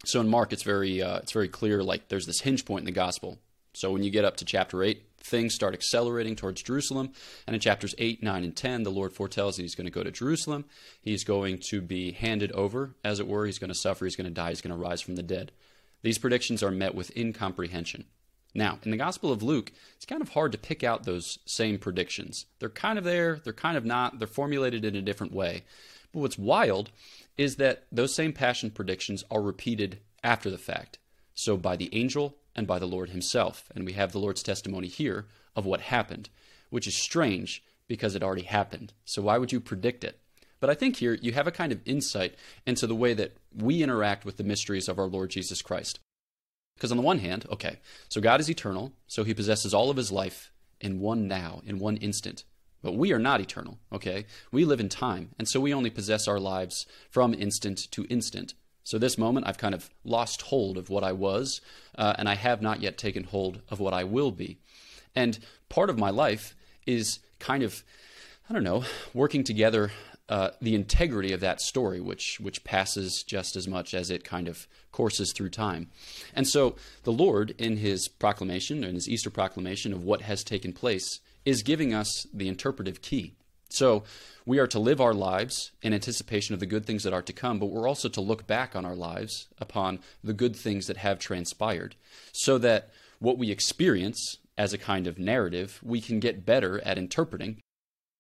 So 0.05 0.21
in 0.21 0.29
Mark, 0.29 0.53
it's 0.53 0.63
very 0.63 1.03
uh, 1.03 1.19
it's 1.19 1.33
very 1.33 1.49
clear. 1.49 1.83
Like 1.83 2.09
there's 2.11 2.27
this 2.27 2.41
hinge 2.41 2.65
point 2.65 2.83
in 2.83 2.87
the 2.87 2.93
gospel. 2.93 3.39
So 3.73 3.91
when 3.93 4.05
you 4.05 4.11
get 4.11 4.25
up 4.25 4.37
to 4.37 4.45
chapter 4.45 4.85
eight, 4.85 5.03
things 5.25 5.55
start 5.55 5.75
accelerating 5.75 6.37
towards 6.37 6.63
Jerusalem. 6.63 7.11
And 7.47 7.55
in 7.55 7.61
chapters 7.61 7.95
8, 7.99 8.23
9, 8.23 8.45
and 8.45 8.55
10, 8.55 8.83
the 8.83 8.91
Lord 8.91 9.13
foretells 9.13 9.57
that 9.57 9.63
he's 9.63 9.75
going 9.75 9.87
to 9.87 9.91
go 9.91 10.03
to 10.03 10.11
Jerusalem. 10.11 10.67
He's 11.01 11.25
going 11.25 11.59
to 11.71 11.81
be 11.81 12.13
handed 12.13 12.53
over, 12.53 12.95
as 13.05 13.21
it 13.21 13.27
were. 13.27 13.47
He's 13.47 13.59
going 13.59 13.69
to 13.69 13.75
suffer. 13.75 14.05
He's 14.05 14.17
going 14.17 14.27
to 14.27 14.31
die. 14.31 14.51
He's 14.51 14.61
going 14.61 14.77
to 14.77 14.83
rise 14.83 15.01
from 15.01 15.17
the 15.17 15.23
dead. 15.23 15.53
These 16.03 16.19
predictions 16.19 16.63
are 16.63 16.71
met 16.71 16.95
with 16.95 17.17
incomprehension. 17.17 18.05
Now, 18.55 18.79
in 18.85 18.93
the 18.93 18.97
Gospel 18.97 19.33
of 19.33 19.43
Luke, 19.43 19.73
it's 19.97 20.07
kind 20.07 20.23
of 20.23 20.29
hard 20.31 20.53
to 20.53 20.59
pick 20.59 20.85
out 20.85 21.05
those 21.05 21.39
same 21.45 21.79
predictions. 21.79 22.47
They're 22.61 22.69
kind 22.69 22.99
of 22.99 23.05
there, 23.05 23.41
they're 23.43 23.53
kind 23.53 23.77
of 23.77 23.85
not, 23.85 24.19
they're 24.19 24.29
formulated 24.29 24.85
in 24.85 24.95
a 24.95 25.03
different 25.03 25.33
way. 25.33 25.65
But 26.13 26.21
what's 26.21 26.39
wild 26.39 26.91
is 27.37 27.57
that 27.57 27.85
those 27.91 28.15
same 28.15 28.33
passion 28.33 28.71
predictions 28.71 29.25
are 29.31 29.43
repeated 29.43 29.99
after 30.23 30.51
the 30.51 30.59
fact. 30.59 30.99
So 31.35 31.57
by 31.57 31.75
the 31.75 31.93
angel 31.93 32.37
and 32.57 32.67
by 32.67 32.79
the 32.79 32.87
Lord 32.87 33.11
himself. 33.11 33.71
And 33.75 33.85
we 33.85 33.93
have 33.95 34.13
the 34.13 34.19
Lord's 34.19 34.43
testimony 34.43 34.89
here 34.89 35.27
of 35.57 35.67
what 35.67 35.81
happened, 35.81 36.31
which 36.71 36.87
is 36.87 36.97
strange 36.97 37.63
because 37.87 38.15
it 38.15 38.23
already 38.23 38.43
happened. 38.43 38.93
So 39.05 39.23
why 39.23 39.39
would 39.39 39.53
you 39.53 39.61
predict 39.61 40.05
it? 40.05 40.21
But 40.61 40.71
I 40.71 40.75
think 40.75 40.97
here 40.97 41.19
you 41.21 41.33
have 41.33 41.47
a 41.47 41.53
kind 41.53 41.73
of 41.73 41.81
insight 41.85 42.37
into 42.67 42.87
the 42.87 42.95
way 42.95 43.13
that 43.15 43.37
we 43.55 43.83
interact 43.83 44.25
with 44.25 44.37
the 44.39 44.45
mysteries 44.45 44.89
of 44.89 44.99
our 44.99 45.07
Lord 45.07 45.31
Jesus 45.31 45.61
Christ. 45.61 46.01
Because 46.77 46.91
on 46.91 46.97
the 46.97 47.03
one 47.03 47.19
hand, 47.19 47.47
okay, 47.51 47.81
so 48.09 48.21
God 48.21 48.41
is 48.41 48.51
eternal, 48.51 48.93
so 49.07 49.25
he 49.25 49.35
possesses 49.35 49.75
all 49.75 49.91
of 49.91 49.97
his 49.97 50.11
life 50.11 50.53
in 50.81 51.01
one 51.01 51.29
now, 51.29 51.61
in 51.65 51.79
one 51.79 51.97
instant. 51.99 52.45
But 52.83 52.97
we 52.97 53.13
are 53.13 53.19
not 53.19 53.41
eternal, 53.41 53.79
okay? 53.93 54.27
We 54.53 54.65
live 54.65 54.81
in 54.81 54.89
time, 54.89 55.31
and 55.39 55.49
so 55.49 55.61
we 55.61 55.73
only 55.73 55.91
possess 55.91 56.27
our 56.27 56.41
lives 56.41 56.87
from 57.11 57.33
instant 57.33 57.91
to 57.93 58.05
instant. 58.11 58.55
So, 58.85 58.99
this 58.99 59.19
moment, 59.19 59.47
I've 59.47 59.59
kind 59.59 59.75
of 59.75 59.91
lost 60.05 60.43
hold 60.43 60.77
of 60.77 60.91
what 60.91 61.03
I 61.05 61.13
was, 61.13 61.61
uh, 61.97 62.15
and 62.19 62.29
I 62.29 62.35
have 62.35 62.63
not 62.63 62.81
yet 62.81 62.99
taken 62.99 63.25
hold 63.25 63.61
of 63.71 63.81
what 63.81 63.95
I 63.95 64.05
will 64.05 64.31
be. 64.31 64.59
And 65.15 65.39
part 65.69 65.91
of 65.91 65.99
my 65.99 66.11
life 66.11 66.55
is 66.87 67.19
kind 67.39 67.63
of, 67.63 67.83
I 68.49 68.53
don't 68.53 68.65
know, 68.65 68.85
working 69.15 69.43
together 69.43 69.91
uh, 70.29 70.51
the 70.61 70.75
integrity 70.75 71.33
of 71.33 71.41
that 71.41 71.61
story, 71.61 72.01
which 72.01 72.39
which 72.41 72.65
passes 72.65 73.23
just 73.27 73.57
as 73.57 73.69
much 73.69 73.93
as 73.93 74.11
it 74.11 74.25
kind 74.25 74.49
of 74.49 74.67
courses 74.91 75.33
through 75.33 75.51
time. 75.51 75.89
And 76.35 76.49
so 76.49 76.77
the 77.03 77.13
Lord, 77.13 77.55
in 77.59 77.77
His 77.79 78.09
proclamation, 78.09 78.85
in 78.85 78.95
His 78.95 79.09
Easter 79.09 79.31
proclamation 79.31 79.93
of 79.93 80.03
what 80.03 80.23
has 80.23 80.43
taken 80.43 80.73
place, 80.73 81.21
is 81.45 81.63
giving 81.63 81.93
us 81.93 82.27
the 82.33 82.49
interpretive 82.49 83.03
key. 83.03 83.35
So 83.75 84.05
we 84.47 84.61
are 84.61 84.69
to 84.69 84.79
live 84.79 85.01
our 85.01 85.15
lives 85.15 85.73
in 85.83 85.93
anticipation 85.93 86.55
of 86.55 86.61
the 86.61 86.67
good 86.67 86.87
things 86.87 87.03
that 87.03 87.13
are 87.13 87.23
to 87.23 87.33
come, 87.33 87.59
but 87.59 87.67
we're 87.67 87.89
also 87.89 88.09
to 88.09 88.21
look 88.21 88.47
back 88.47 88.77
on 88.77 88.85
our 88.85 88.95
lives 88.95 89.49
upon 89.59 89.99
the 90.23 90.33
good 90.33 90.55
things 90.55 90.87
that 90.87 90.99
have 90.99 91.19
transpired, 91.19 91.97
so 92.33 92.57
that 92.59 92.91
what 93.19 93.37
we 93.37 93.51
experience 93.51 94.39
as 94.57 94.73
a 94.73 94.79
kind 94.79 95.09
of 95.09 95.19
narrative, 95.19 95.81
we 95.83 96.01
can 96.01 96.21
get 96.21 96.47
better 96.47 96.81
at 96.85 96.99
interpreting, 96.99 97.61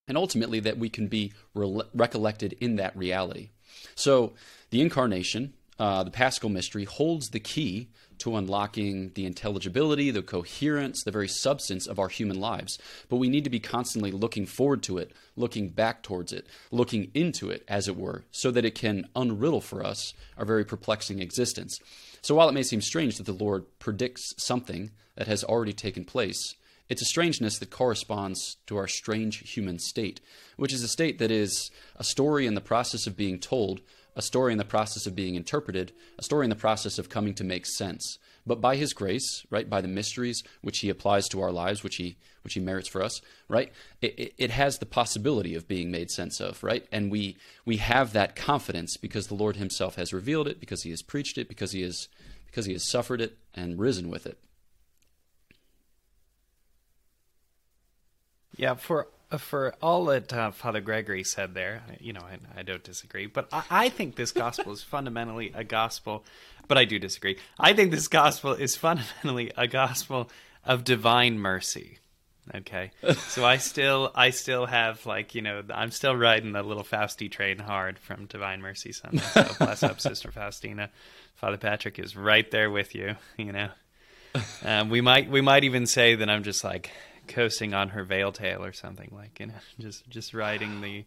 and 0.08 0.18
ultimately 0.18 0.58
that 0.58 0.78
we 0.78 0.88
can 0.88 1.06
be 1.06 1.32
re- 1.54 1.82
recollected 1.94 2.56
in 2.60 2.74
that 2.76 2.96
reality. 2.96 3.50
So 3.94 4.32
the 4.70 4.80
incarnation, 4.80 5.54
uh, 5.78 6.02
the 6.02 6.10
paschal 6.10 6.48
mystery, 6.48 6.84
holds 6.84 7.28
the 7.28 7.38
key 7.38 7.90
to 8.18 8.36
unlocking 8.36 9.12
the 9.14 9.26
intelligibility, 9.26 10.10
the 10.10 10.22
coherence, 10.22 11.02
the 11.04 11.10
very 11.10 11.28
substance 11.28 11.86
of 11.86 11.98
our 11.98 12.08
human 12.08 12.40
lives. 12.40 12.78
But 13.08 13.16
we 13.16 13.28
need 13.28 13.44
to 13.44 13.50
be 13.50 13.60
constantly 13.60 14.10
looking 14.10 14.46
forward 14.46 14.82
to 14.84 14.98
it, 14.98 15.12
looking 15.36 15.68
back 15.68 16.02
towards 16.02 16.32
it, 16.32 16.46
looking 16.70 17.10
into 17.14 17.50
it, 17.50 17.64
as 17.68 17.88
it 17.88 17.96
were, 17.96 18.24
so 18.30 18.50
that 18.50 18.64
it 18.64 18.74
can 18.74 19.08
unriddle 19.14 19.62
for 19.62 19.84
us 19.84 20.12
our 20.36 20.44
very 20.44 20.64
perplexing 20.64 21.20
existence. 21.20 21.78
So 22.22 22.34
while 22.34 22.48
it 22.48 22.54
may 22.54 22.62
seem 22.62 22.80
strange 22.80 23.16
that 23.16 23.26
the 23.26 23.32
Lord 23.32 23.66
predicts 23.78 24.34
something 24.38 24.90
that 25.16 25.26
has 25.26 25.44
already 25.44 25.72
taken 25.72 26.04
place, 26.04 26.54
it's 26.88 27.02
a 27.02 27.06
strangeness 27.06 27.58
that 27.58 27.70
corresponds 27.70 28.56
to 28.66 28.76
our 28.76 28.86
strange 28.86 29.50
human 29.54 29.78
state, 29.78 30.20
which 30.56 30.72
is 30.72 30.82
a 30.82 30.88
state 30.88 31.18
that 31.18 31.30
is 31.30 31.70
a 31.96 32.04
story 32.04 32.46
in 32.46 32.54
the 32.54 32.60
process 32.60 33.06
of 33.06 33.16
being 33.16 33.38
told 33.38 33.80
a 34.16 34.22
story 34.22 34.52
in 34.52 34.58
the 34.58 34.64
process 34.64 35.06
of 35.06 35.14
being 35.14 35.34
interpreted, 35.34 35.92
a 36.18 36.22
story 36.22 36.44
in 36.44 36.50
the 36.50 36.56
process 36.56 36.98
of 36.98 37.08
coming 37.08 37.34
to 37.34 37.44
make 37.44 37.66
sense. 37.66 38.18
But 38.46 38.60
by 38.60 38.76
His 38.76 38.92
grace, 38.92 39.44
right, 39.50 39.68
by 39.68 39.80
the 39.80 39.88
mysteries 39.88 40.42
which 40.60 40.80
He 40.80 40.90
applies 40.90 41.28
to 41.28 41.40
our 41.40 41.52
lives, 41.52 41.82
which 41.82 41.96
He 41.96 42.16
which 42.42 42.54
He 42.54 42.60
merits 42.60 42.88
for 42.88 43.02
us, 43.02 43.22
right, 43.48 43.72
it, 44.02 44.34
it 44.36 44.50
has 44.50 44.78
the 44.78 44.86
possibility 44.86 45.54
of 45.54 45.66
being 45.66 45.90
made 45.90 46.10
sense 46.10 46.40
of, 46.40 46.62
right, 46.62 46.86
and 46.92 47.10
we 47.10 47.36
we 47.64 47.78
have 47.78 48.12
that 48.12 48.36
confidence 48.36 48.96
because 48.96 49.28
the 49.28 49.34
Lord 49.34 49.56
Himself 49.56 49.96
has 49.96 50.12
revealed 50.12 50.46
it, 50.46 50.60
because 50.60 50.82
He 50.82 50.90
has 50.90 51.02
preached 51.02 51.38
it, 51.38 51.48
because 51.48 51.72
He 51.72 51.82
has 51.82 52.08
because 52.46 52.66
He 52.66 52.72
has 52.74 52.88
suffered 52.90 53.20
it 53.20 53.38
and 53.54 53.78
risen 53.78 54.10
with 54.10 54.26
it. 54.26 54.38
Yeah, 58.56 58.74
for 58.74 59.08
for 59.38 59.74
all 59.82 60.06
that 60.06 60.32
uh, 60.32 60.50
Father 60.50 60.80
Gregory 60.80 61.24
said 61.24 61.54
there, 61.54 61.82
you 62.00 62.12
know, 62.12 62.20
I, 62.20 62.60
I 62.60 62.62
don't 62.62 62.82
disagree. 62.82 63.26
But 63.26 63.48
I, 63.52 63.64
I, 63.70 63.88
think 63.88 64.16
this 64.16 64.32
gospel 64.32 64.72
is 64.72 64.82
fundamentally 64.82 65.52
a 65.54 65.64
gospel. 65.64 66.24
But 66.66 66.78
I 66.78 66.84
do 66.84 66.98
disagree. 66.98 67.38
I 67.58 67.74
think 67.74 67.90
this 67.90 68.08
gospel 68.08 68.52
is 68.52 68.76
fundamentally 68.76 69.52
a 69.56 69.66
gospel 69.66 70.30
of 70.64 70.84
divine 70.84 71.38
mercy. 71.38 71.98
Okay, 72.54 72.90
so 73.28 73.42
I 73.42 73.56
still, 73.56 74.12
I 74.14 74.28
still 74.28 74.66
have 74.66 75.06
like 75.06 75.34
you 75.34 75.40
know, 75.40 75.62
I'm 75.72 75.90
still 75.90 76.14
riding 76.14 76.52
the 76.52 76.62
little 76.62 76.84
Fausti 76.84 77.30
train 77.30 77.58
hard 77.58 77.98
from 77.98 78.26
Divine 78.26 78.60
Mercy 78.60 78.92
Sunday. 78.92 79.22
So 79.32 79.46
bless 79.58 79.82
up, 79.82 79.98
Sister 80.00 80.30
Faustina. 80.30 80.90
Father 81.36 81.56
Patrick 81.56 81.98
is 81.98 82.14
right 82.14 82.50
there 82.50 82.70
with 82.70 82.94
you. 82.94 83.16
You 83.38 83.52
know, 83.52 83.68
um, 84.62 84.90
we 84.90 85.00
might, 85.00 85.30
we 85.30 85.40
might 85.40 85.64
even 85.64 85.86
say 85.86 86.16
that 86.16 86.28
I'm 86.28 86.42
just 86.42 86.64
like 86.64 86.90
coasting 87.26 87.74
on 87.74 87.90
her 87.90 88.04
veil 88.04 88.32
tail 88.32 88.64
or 88.64 88.72
something 88.72 89.10
like 89.12 89.40
you 89.40 89.46
know 89.46 89.54
just 89.78 90.08
just 90.08 90.34
riding 90.34 90.80
the 90.80 91.04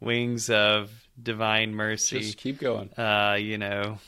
wings 0.00 0.50
of 0.50 0.90
divine 1.20 1.74
mercy. 1.74 2.20
Just 2.20 2.38
keep 2.38 2.58
going. 2.58 2.90
Uh 2.98 3.36
you 3.40 3.58
know 3.58 3.98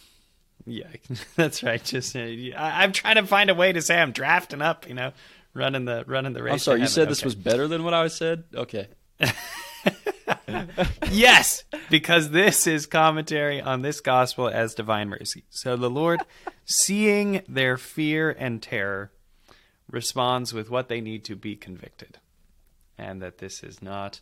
yeah 0.69 0.87
that's 1.37 1.63
right 1.63 1.83
just 1.83 2.15
uh, 2.15 2.21
I, 2.21 2.85
am 2.85 2.93
trying 2.93 3.17
to 3.17 3.27
find 3.27 3.49
a 3.49 3.55
way 3.55 3.73
to 3.73 3.81
say 3.81 3.99
i'm 3.99 4.13
drafting 4.13 4.61
up 4.61 4.87
you 4.87 4.95
know 4.95 5.13
running 5.55 5.87
the 5.87 6.05
running 6.07 6.35
the 6.35 6.43
race 6.43 6.53
i'm 6.53 6.59
sorry 6.59 6.81
you 6.81 6.87
said 6.87 7.09
this 7.09 7.25
was 7.25 7.35
better 7.35 7.67
than 7.67 7.85
what 7.85 7.95
i 7.95 8.09
said? 8.09 8.45
Okay. 8.55 8.89
Yes 11.11 11.65
because 11.89 12.31
this 12.31 12.67
is 12.67 12.87
commentary 12.87 13.61
on 13.61 13.83
this 13.83 14.01
gospel 14.01 14.49
as 14.49 14.75
divine 14.75 15.09
mercy. 15.09 15.45
So 15.51 15.77
the 15.77 15.91
lord 15.91 16.21
seeing 16.65 17.43
their 17.49 17.77
fear 17.77 18.31
and 18.31 18.63
terror 18.63 19.11
responds 19.91 20.53
with 20.53 20.71
what 20.71 20.89
they 20.89 21.01
need 21.01 21.25
to 21.25 21.37
be 21.37 21.57
convicted. 21.57 22.19
And 22.97 23.23
that 23.23 23.39
this 23.39 23.63
is 23.63 23.81
not 23.81 24.21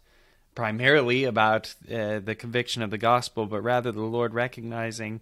primarily 0.54 1.24
about 1.24 1.74
uh, 1.90 2.20
the 2.20 2.36
conviction 2.38 2.82
of 2.82 2.90
the 2.90 2.98
gospel, 2.98 3.46
but 3.46 3.62
rather 3.62 3.92
the 3.92 4.00
Lord 4.00 4.34
recognizing 4.34 5.20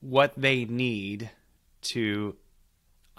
what 0.00 0.32
they 0.36 0.64
need 0.64 1.30
to 1.82 2.36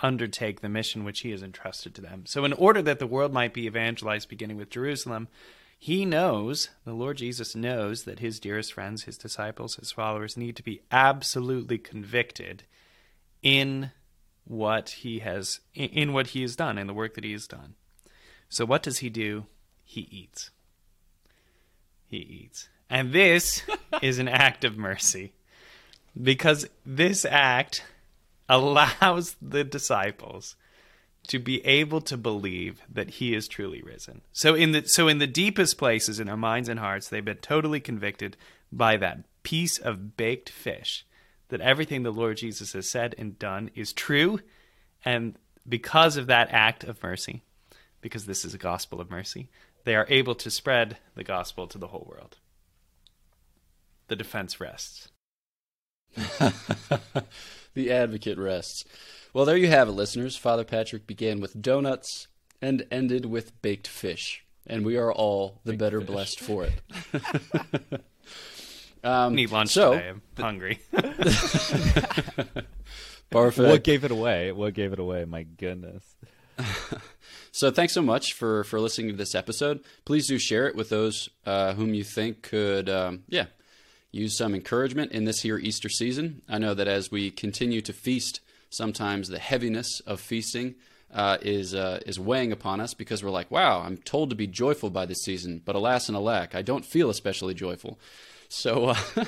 undertake 0.02 0.62
the 0.62 0.70
mission 0.70 1.04
which 1.04 1.22
he 1.22 1.32
has 1.32 1.44
entrusted 1.44 1.96
to 1.96 2.02
them. 2.02 2.26
So, 2.26 2.44
in 2.46 2.54
order 2.54 2.82
that 2.82 3.00
the 3.00 3.08
world 3.08 3.32
might 3.32 3.54
be 3.54 3.66
evangelized, 3.66 4.28
beginning 4.28 4.58
with 4.58 4.70
Jerusalem, 4.70 5.28
he 5.80 6.06
knows, 6.06 6.70
the 6.86 6.94
Lord 6.94 7.18
Jesus 7.18 7.56
knows, 7.56 8.04
that 8.04 8.20
his 8.20 8.40
dearest 8.40 8.74
friends, 8.74 9.04
his 9.04 9.18
disciples, 9.18 9.76
his 9.76 9.92
followers 9.92 10.38
need 10.38 10.56
to 10.56 10.64
be 10.64 10.82
absolutely 10.92 11.78
convicted 11.78 12.64
in 13.42 13.92
what 14.46 14.90
he 14.90 15.20
has 15.20 15.60
in 15.74 16.14
what 16.14 16.28
he 16.28 16.42
has 16.42 16.56
done 16.56 16.78
in 16.78 16.88
the 16.88 16.94
work 16.94 17.16
that 17.16 17.24
he 17.24 17.32
has 17.32 17.48
done. 17.48 17.76
So 18.50 18.66
what 18.66 18.84
does 18.84 19.00
he 19.00 19.10
do? 19.10 19.46
He 19.84 20.02
eats. 20.12 20.52
He 22.08 22.18
eats. 22.18 22.70
And 22.90 23.12
this 23.12 23.64
is 24.02 24.20
an 24.20 24.28
act 24.28 24.64
of 24.64 24.78
mercy 24.78 25.34
because 26.22 26.68
this 26.86 27.26
act 27.26 27.84
allows 28.50 29.36
the 29.42 29.64
disciples 29.64 30.56
to 31.28 31.40
be 31.40 31.66
able 31.66 32.02
to 32.02 32.18
believe 32.18 32.82
that 32.92 33.12
he 33.12 33.34
is 33.34 33.48
truly 33.48 33.82
risen. 33.82 34.22
So 34.34 34.56
in 34.56 34.74
the 34.74 34.86
so 34.88 35.08
in 35.08 35.20
the 35.20 35.28
deepest 35.28 35.78
places 35.78 36.20
in 36.20 36.28
their 36.28 36.38
minds 36.38 36.68
and 36.68 36.80
hearts 36.80 37.08
they've 37.08 37.24
been 37.24 37.38
totally 37.38 37.80
convicted 37.80 38.36
by 38.72 38.98
that 38.98 39.20
piece 39.44 39.78
of 39.78 40.18
baked 40.18 40.50
fish 40.50 41.06
that 41.54 41.62
everything 41.62 42.04
the 42.04 42.12
Lord 42.12 42.38
Jesus 42.38 42.74
has 42.74 42.90
said 42.90 43.16
and 43.18 43.40
done 43.40 43.70
is 43.76 43.94
true 43.94 44.40
and 45.06 45.38
because 45.70 46.18
of 46.18 46.28
that 46.28 46.50
act 46.52 46.84
of 46.84 47.02
mercy 47.02 47.42
because 48.02 48.26
this 48.26 48.44
is 48.44 48.54
a 48.54 48.58
gospel 48.58 49.00
of 49.00 49.10
mercy 49.10 49.48
they 49.84 49.96
are 49.96 50.08
able 50.10 50.36
to 50.36 50.50
spread 50.50 50.98
the 51.16 51.24
gospel 51.24 51.68
to 51.68 51.78
the 51.78 51.88
whole 51.88 52.08
world. 52.10 52.38
The 54.08 54.16
defense 54.16 54.60
rests. 54.60 55.10
the 57.74 57.92
advocate 57.92 58.38
rests. 58.38 58.86
Well, 59.34 59.46
there 59.46 59.58
you 59.58 59.68
have 59.68 59.90
it, 59.90 59.94
listeners. 59.94 60.38
Father 60.38 60.64
Patrick 60.64 61.08
began 61.08 61.42
with 61.42 61.62
donuts 61.62 62.28
and 62.62 62.86
ended 62.92 63.26
with 63.26 63.60
baked 63.62 63.88
fish, 63.88 64.46
and 64.66 64.86
we 64.86 64.96
are 64.96 65.12
all 65.12 65.60
the 65.64 65.72
baked 65.72 65.80
better 65.80 66.00
fish. 66.00 66.08
blessed 66.10 66.40
for 66.40 66.66
it. 66.66 68.02
um, 69.04 69.36
Need 69.36 69.52
lunch 69.52 69.72
so, 69.72 69.94
today. 69.94 70.10
I'm 70.10 70.22
hungry. 70.38 70.80
Perfect. 73.30 73.68
What 73.68 73.84
gave 73.84 74.04
it 74.04 74.12
away? 74.12 74.52
What 74.52 74.74
gave 74.74 74.94
it 74.94 75.00
away? 75.00 75.26
My 75.26 75.44
goodness. 75.44 76.04
so 77.52 77.72
thanks 77.72 77.94
so 77.94 78.02
much 78.02 78.34
for 78.34 78.64
for 78.64 78.80
listening 78.80 79.10
to 79.10 79.16
this 79.18 79.34
episode. 79.34 79.80
Please 80.06 80.28
do 80.28 80.38
share 80.38 80.68
it 80.68 80.76
with 80.76 80.90
those 80.90 81.30
uh, 81.46 81.74
whom 81.74 81.94
you 81.94 82.04
think 82.04 82.44
could, 82.44 82.90
um, 82.90 83.24
yeah, 83.28 83.46
use 84.12 84.38
some 84.38 84.54
encouragement 84.54 85.12
in 85.12 85.26
this 85.26 85.42
here 85.42 85.58
Easter 85.58 85.90
season. 85.90 86.44
I 86.48 86.60
know 86.60 86.74
that 86.76 86.88
as 86.88 87.10
we 87.10 87.32
continue 87.32 87.82
to 87.82 87.94
feast 87.94 88.40
sometimes 88.74 89.30
the 89.30 89.40
heaviness 89.40 90.00
of 90.02 90.20
feasting 90.20 90.76
uh, 91.14 91.38
is 91.42 91.76
uh, 91.76 92.00
is 92.06 92.20
weighing 92.20 92.52
upon 92.52 92.80
us 92.80 92.94
because 92.94 93.24
we're 93.24 93.30
like, 93.30 93.52
wow, 93.52 93.82
I'm 93.82 93.98
told 93.98 94.30
to 94.32 94.36
be 94.36 94.48
joyful 94.48 94.90
by 94.90 95.06
this 95.06 95.24
season, 95.24 95.62
but 95.64 95.76
alas 95.76 96.08
and 96.08 96.18
alack, 96.18 96.56
I 96.56 96.62
don't 96.62 96.86
feel 96.86 97.10
especially 97.10 97.54
joyful. 97.54 98.00
So, 98.54 98.90
uh, 98.90 98.96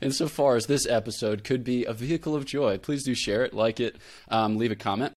insofar 0.00 0.54
as 0.54 0.66
this 0.66 0.86
episode 0.86 1.42
could 1.42 1.64
be 1.64 1.84
a 1.84 1.92
vehicle 1.92 2.36
of 2.36 2.44
joy, 2.44 2.78
please 2.78 3.02
do 3.02 3.12
share 3.12 3.44
it, 3.44 3.52
like 3.52 3.80
it, 3.80 3.96
um, 4.28 4.56
leave 4.56 4.70
a 4.70 4.76
comment. 4.76 5.13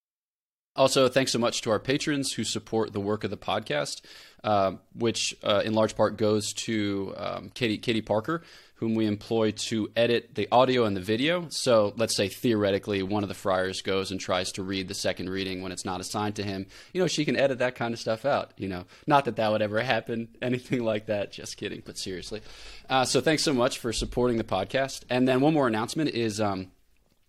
Also, 0.77 1.09
thanks 1.09 1.31
so 1.31 1.39
much 1.39 1.61
to 1.63 1.71
our 1.71 1.79
patrons 1.79 2.31
who 2.33 2.43
support 2.43 2.93
the 2.93 2.99
work 2.99 3.23
of 3.23 3.31
the 3.31 3.37
podcast, 3.37 4.01
uh, 4.43 4.73
which 4.93 5.35
uh, 5.43 5.63
in 5.65 5.73
large 5.73 5.95
part 5.95 6.17
goes 6.17 6.53
to 6.53 7.15
um, 7.17 7.49
Katie, 7.53 7.79
Katie 7.79 8.01
Parker, 8.01 8.43
whom 8.75 8.93
we 8.93 9.07
employ 9.07 9.49
to 9.49 9.89
edit 9.95 10.35
the 10.35 10.47
audio 10.51 10.85
and 10.85 10.95
the 10.95 11.01
video. 11.01 11.47
So 11.49 11.93
let's 11.97 12.15
say 12.15 12.27
theoretically 12.27 13.01
one 13.01 13.23
of 13.23 13.29
the 13.29 13.35
friars 13.35 13.81
goes 13.81 14.11
and 14.11 14.19
tries 14.19 14.51
to 14.51 14.61
read 14.61 14.87
the 14.87 14.93
second 14.93 15.31
reading 15.31 15.63
when 15.63 15.71
it's 15.71 15.83
not 15.83 15.99
assigned 15.99 16.35
to 16.35 16.43
him. 16.43 16.67
You 16.93 17.01
know, 17.01 17.07
she 17.07 17.25
can 17.25 17.35
edit 17.35 17.57
that 17.57 17.73
kind 17.73 17.91
of 17.91 17.99
stuff 17.99 18.23
out. 18.23 18.51
You 18.55 18.67
know, 18.67 18.85
not 19.07 19.25
that 19.25 19.37
that 19.37 19.51
would 19.51 19.63
ever 19.63 19.81
happen, 19.81 20.29
anything 20.43 20.83
like 20.83 21.07
that. 21.07 21.31
Just 21.31 21.57
kidding, 21.57 21.81
but 21.83 21.97
seriously. 21.97 22.41
Uh, 22.87 23.03
so 23.03 23.19
thanks 23.19 23.41
so 23.41 23.53
much 23.53 23.79
for 23.79 23.91
supporting 23.91 24.37
the 24.37 24.43
podcast. 24.43 25.05
And 25.09 25.27
then 25.27 25.41
one 25.41 25.55
more 25.55 25.67
announcement 25.67 26.11
is 26.11 26.39
um, 26.39 26.71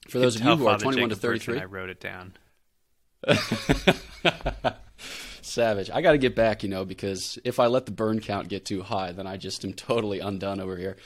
for 0.06 0.18
those 0.18 0.36
of 0.36 0.44
you 0.44 0.54
who 0.54 0.66
are 0.66 0.78
21 0.78 1.08
to 1.08 1.16
33. 1.16 1.60
I 1.60 1.64
wrote 1.64 1.88
it 1.88 2.00
down. 2.00 2.34
Savage. 5.42 5.90
I 5.90 6.02
got 6.02 6.12
to 6.12 6.18
get 6.18 6.34
back, 6.36 6.62
you 6.62 6.68
know, 6.68 6.84
because 6.84 7.38
if 7.44 7.58
I 7.58 7.66
let 7.66 7.86
the 7.86 7.92
burn 7.92 8.20
count 8.20 8.48
get 8.48 8.64
too 8.64 8.82
high, 8.82 9.12
then 9.12 9.26
I 9.26 9.36
just 9.36 9.64
am 9.64 9.72
totally 9.72 10.20
undone 10.20 10.60
over 10.60 10.76
here. 10.76 10.96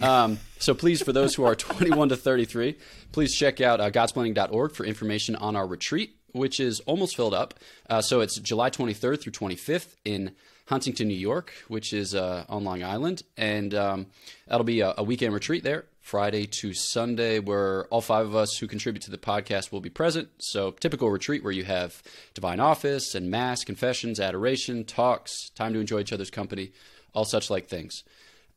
Um, 0.00 0.38
so 0.58 0.74
please, 0.74 1.02
for 1.02 1.12
those 1.12 1.34
who 1.34 1.44
are 1.44 1.54
21 1.54 2.08
to 2.10 2.16
33, 2.16 2.76
please 3.12 3.34
check 3.34 3.60
out 3.60 3.80
uh, 3.80 3.90
godsplaining.org 3.90 4.74
for 4.74 4.84
information 4.84 5.36
on 5.36 5.56
our 5.56 5.66
retreat, 5.66 6.16
which 6.32 6.58
is 6.60 6.80
almost 6.80 7.16
filled 7.16 7.34
up. 7.34 7.54
Uh, 7.88 8.00
so 8.00 8.20
it's 8.20 8.38
July 8.40 8.70
23rd 8.70 9.20
through 9.20 9.32
25th 9.32 9.94
in 10.04 10.32
Huntington, 10.66 11.08
New 11.08 11.14
York, 11.14 11.52
which 11.68 11.92
is 11.92 12.14
uh, 12.14 12.44
on 12.48 12.64
Long 12.64 12.82
Island. 12.82 13.22
And 13.36 13.74
um, 13.74 14.06
that'll 14.48 14.64
be 14.64 14.80
a, 14.80 14.94
a 14.98 15.02
weekend 15.02 15.32
retreat 15.32 15.62
there. 15.62 15.84
Friday 16.04 16.46
to 16.46 16.74
Sunday, 16.74 17.38
where 17.38 17.86
all 17.86 18.02
five 18.02 18.26
of 18.26 18.36
us 18.36 18.58
who 18.58 18.66
contribute 18.66 19.00
to 19.00 19.10
the 19.10 19.16
podcast 19.16 19.72
will 19.72 19.80
be 19.80 19.88
present. 19.88 20.28
So, 20.36 20.72
typical 20.72 21.10
retreat 21.10 21.42
where 21.42 21.50
you 21.50 21.64
have 21.64 22.02
divine 22.34 22.60
office 22.60 23.14
and 23.14 23.30
mass, 23.30 23.64
confessions, 23.64 24.20
adoration, 24.20 24.84
talks, 24.84 25.48
time 25.54 25.72
to 25.72 25.80
enjoy 25.80 26.00
each 26.00 26.12
other's 26.12 26.28
company, 26.28 26.72
all 27.14 27.24
such 27.24 27.48
like 27.48 27.68
things. 27.68 28.04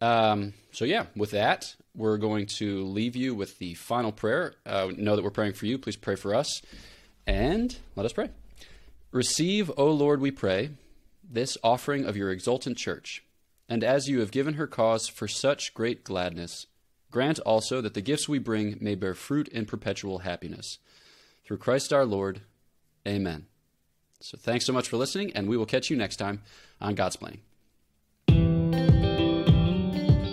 Um, 0.01 0.55
so, 0.73 0.83
yeah, 0.83 1.05
with 1.15 1.31
that, 1.31 1.73
we're 1.95 2.17
going 2.17 2.47
to 2.57 2.83
leave 2.83 3.15
you 3.15 3.33
with 3.33 3.57
the 3.59 3.75
final 3.75 4.11
prayer. 4.11 4.55
Uh, 4.65 4.91
know 4.97 5.15
that 5.15 5.23
we're 5.23 5.31
praying 5.31 5.53
for 5.53 5.67
you. 5.67 5.77
Please 5.77 5.95
pray 5.95 6.15
for 6.15 6.35
us. 6.35 6.61
And 7.25 7.77
let 7.95 8.05
us 8.05 8.11
pray. 8.11 8.29
Receive, 9.13 9.71
O 9.77 9.89
Lord, 9.89 10.19
we 10.19 10.31
pray, 10.31 10.71
this 11.23 11.57
offering 11.63 12.03
of 12.03 12.17
your 12.17 12.29
exultant 12.29 12.77
church. 12.77 13.23
And 13.69 13.85
as 13.85 14.09
you 14.09 14.19
have 14.19 14.31
given 14.31 14.55
her 14.55 14.67
cause 14.67 15.07
for 15.07 15.29
such 15.29 15.73
great 15.73 16.03
gladness, 16.03 16.67
grant 17.11 17.39
also 17.39 17.81
that 17.81 17.93
the 17.93 18.01
gifts 18.01 18.27
we 18.27 18.39
bring 18.39 18.77
may 18.81 18.95
bear 18.95 19.13
fruit 19.13 19.47
in 19.49 19.65
perpetual 19.65 20.19
happiness. 20.19 20.79
Through 21.45 21.57
Christ 21.57 21.93
our 21.93 22.05
Lord. 22.05 22.41
Amen. 23.07 23.45
So 24.19 24.37
thanks 24.37 24.65
so 24.65 24.73
much 24.73 24.89
for 24.89 24.97
listening, 24.97 25.31
and 25.33 25.47
we 25.47 25.57
will 25.57 25.65
catch 25.65 25.89
you 25.89 25.97
next 25.97 26.17
time 26.17 26.41
on 26.81 26.95
Godsplaining. 26.95 27.39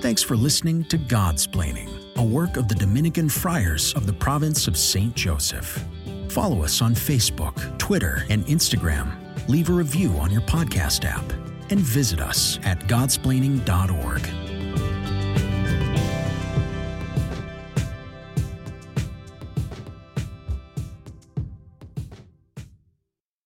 Thanks 0.00 0.22
for 0.22 0.36
listening 0.36 0.84
to 0.84 0.98
Godsplaining, 0.98 2.16
a 2.16 2.22
work 2.22 2.56
of 2.56 2.68
the 2.68 2.74
Dominican 2.74 3.28
Friars 3.28 3.94
of 3.94 4.06
the 4.06 4.12
province 4.12 4.68
of 4.68 4.76
St. 4.76 5.14
Joseph. 5.14 5.82
Follow 6.28 6.62
us 6.62 6.82
on 6.82 6.94
Facebook, 6.94 7.78
Twitter, 7.78 8.24
and 8.28 8.44
Instagram. 8.46 9.16
Leave 9.48 9.70
a 9.70 9.72
review 9.72 10.10
on 10.14 10.30
your 10.30 10.42
podcast 10.42 11.04
app 11.04 11.24
and 11.70 11.80
visit 11.80 12.20
us 12.20 12.58
at 12.64 12.80
godsplaining.org. 12.80 14.43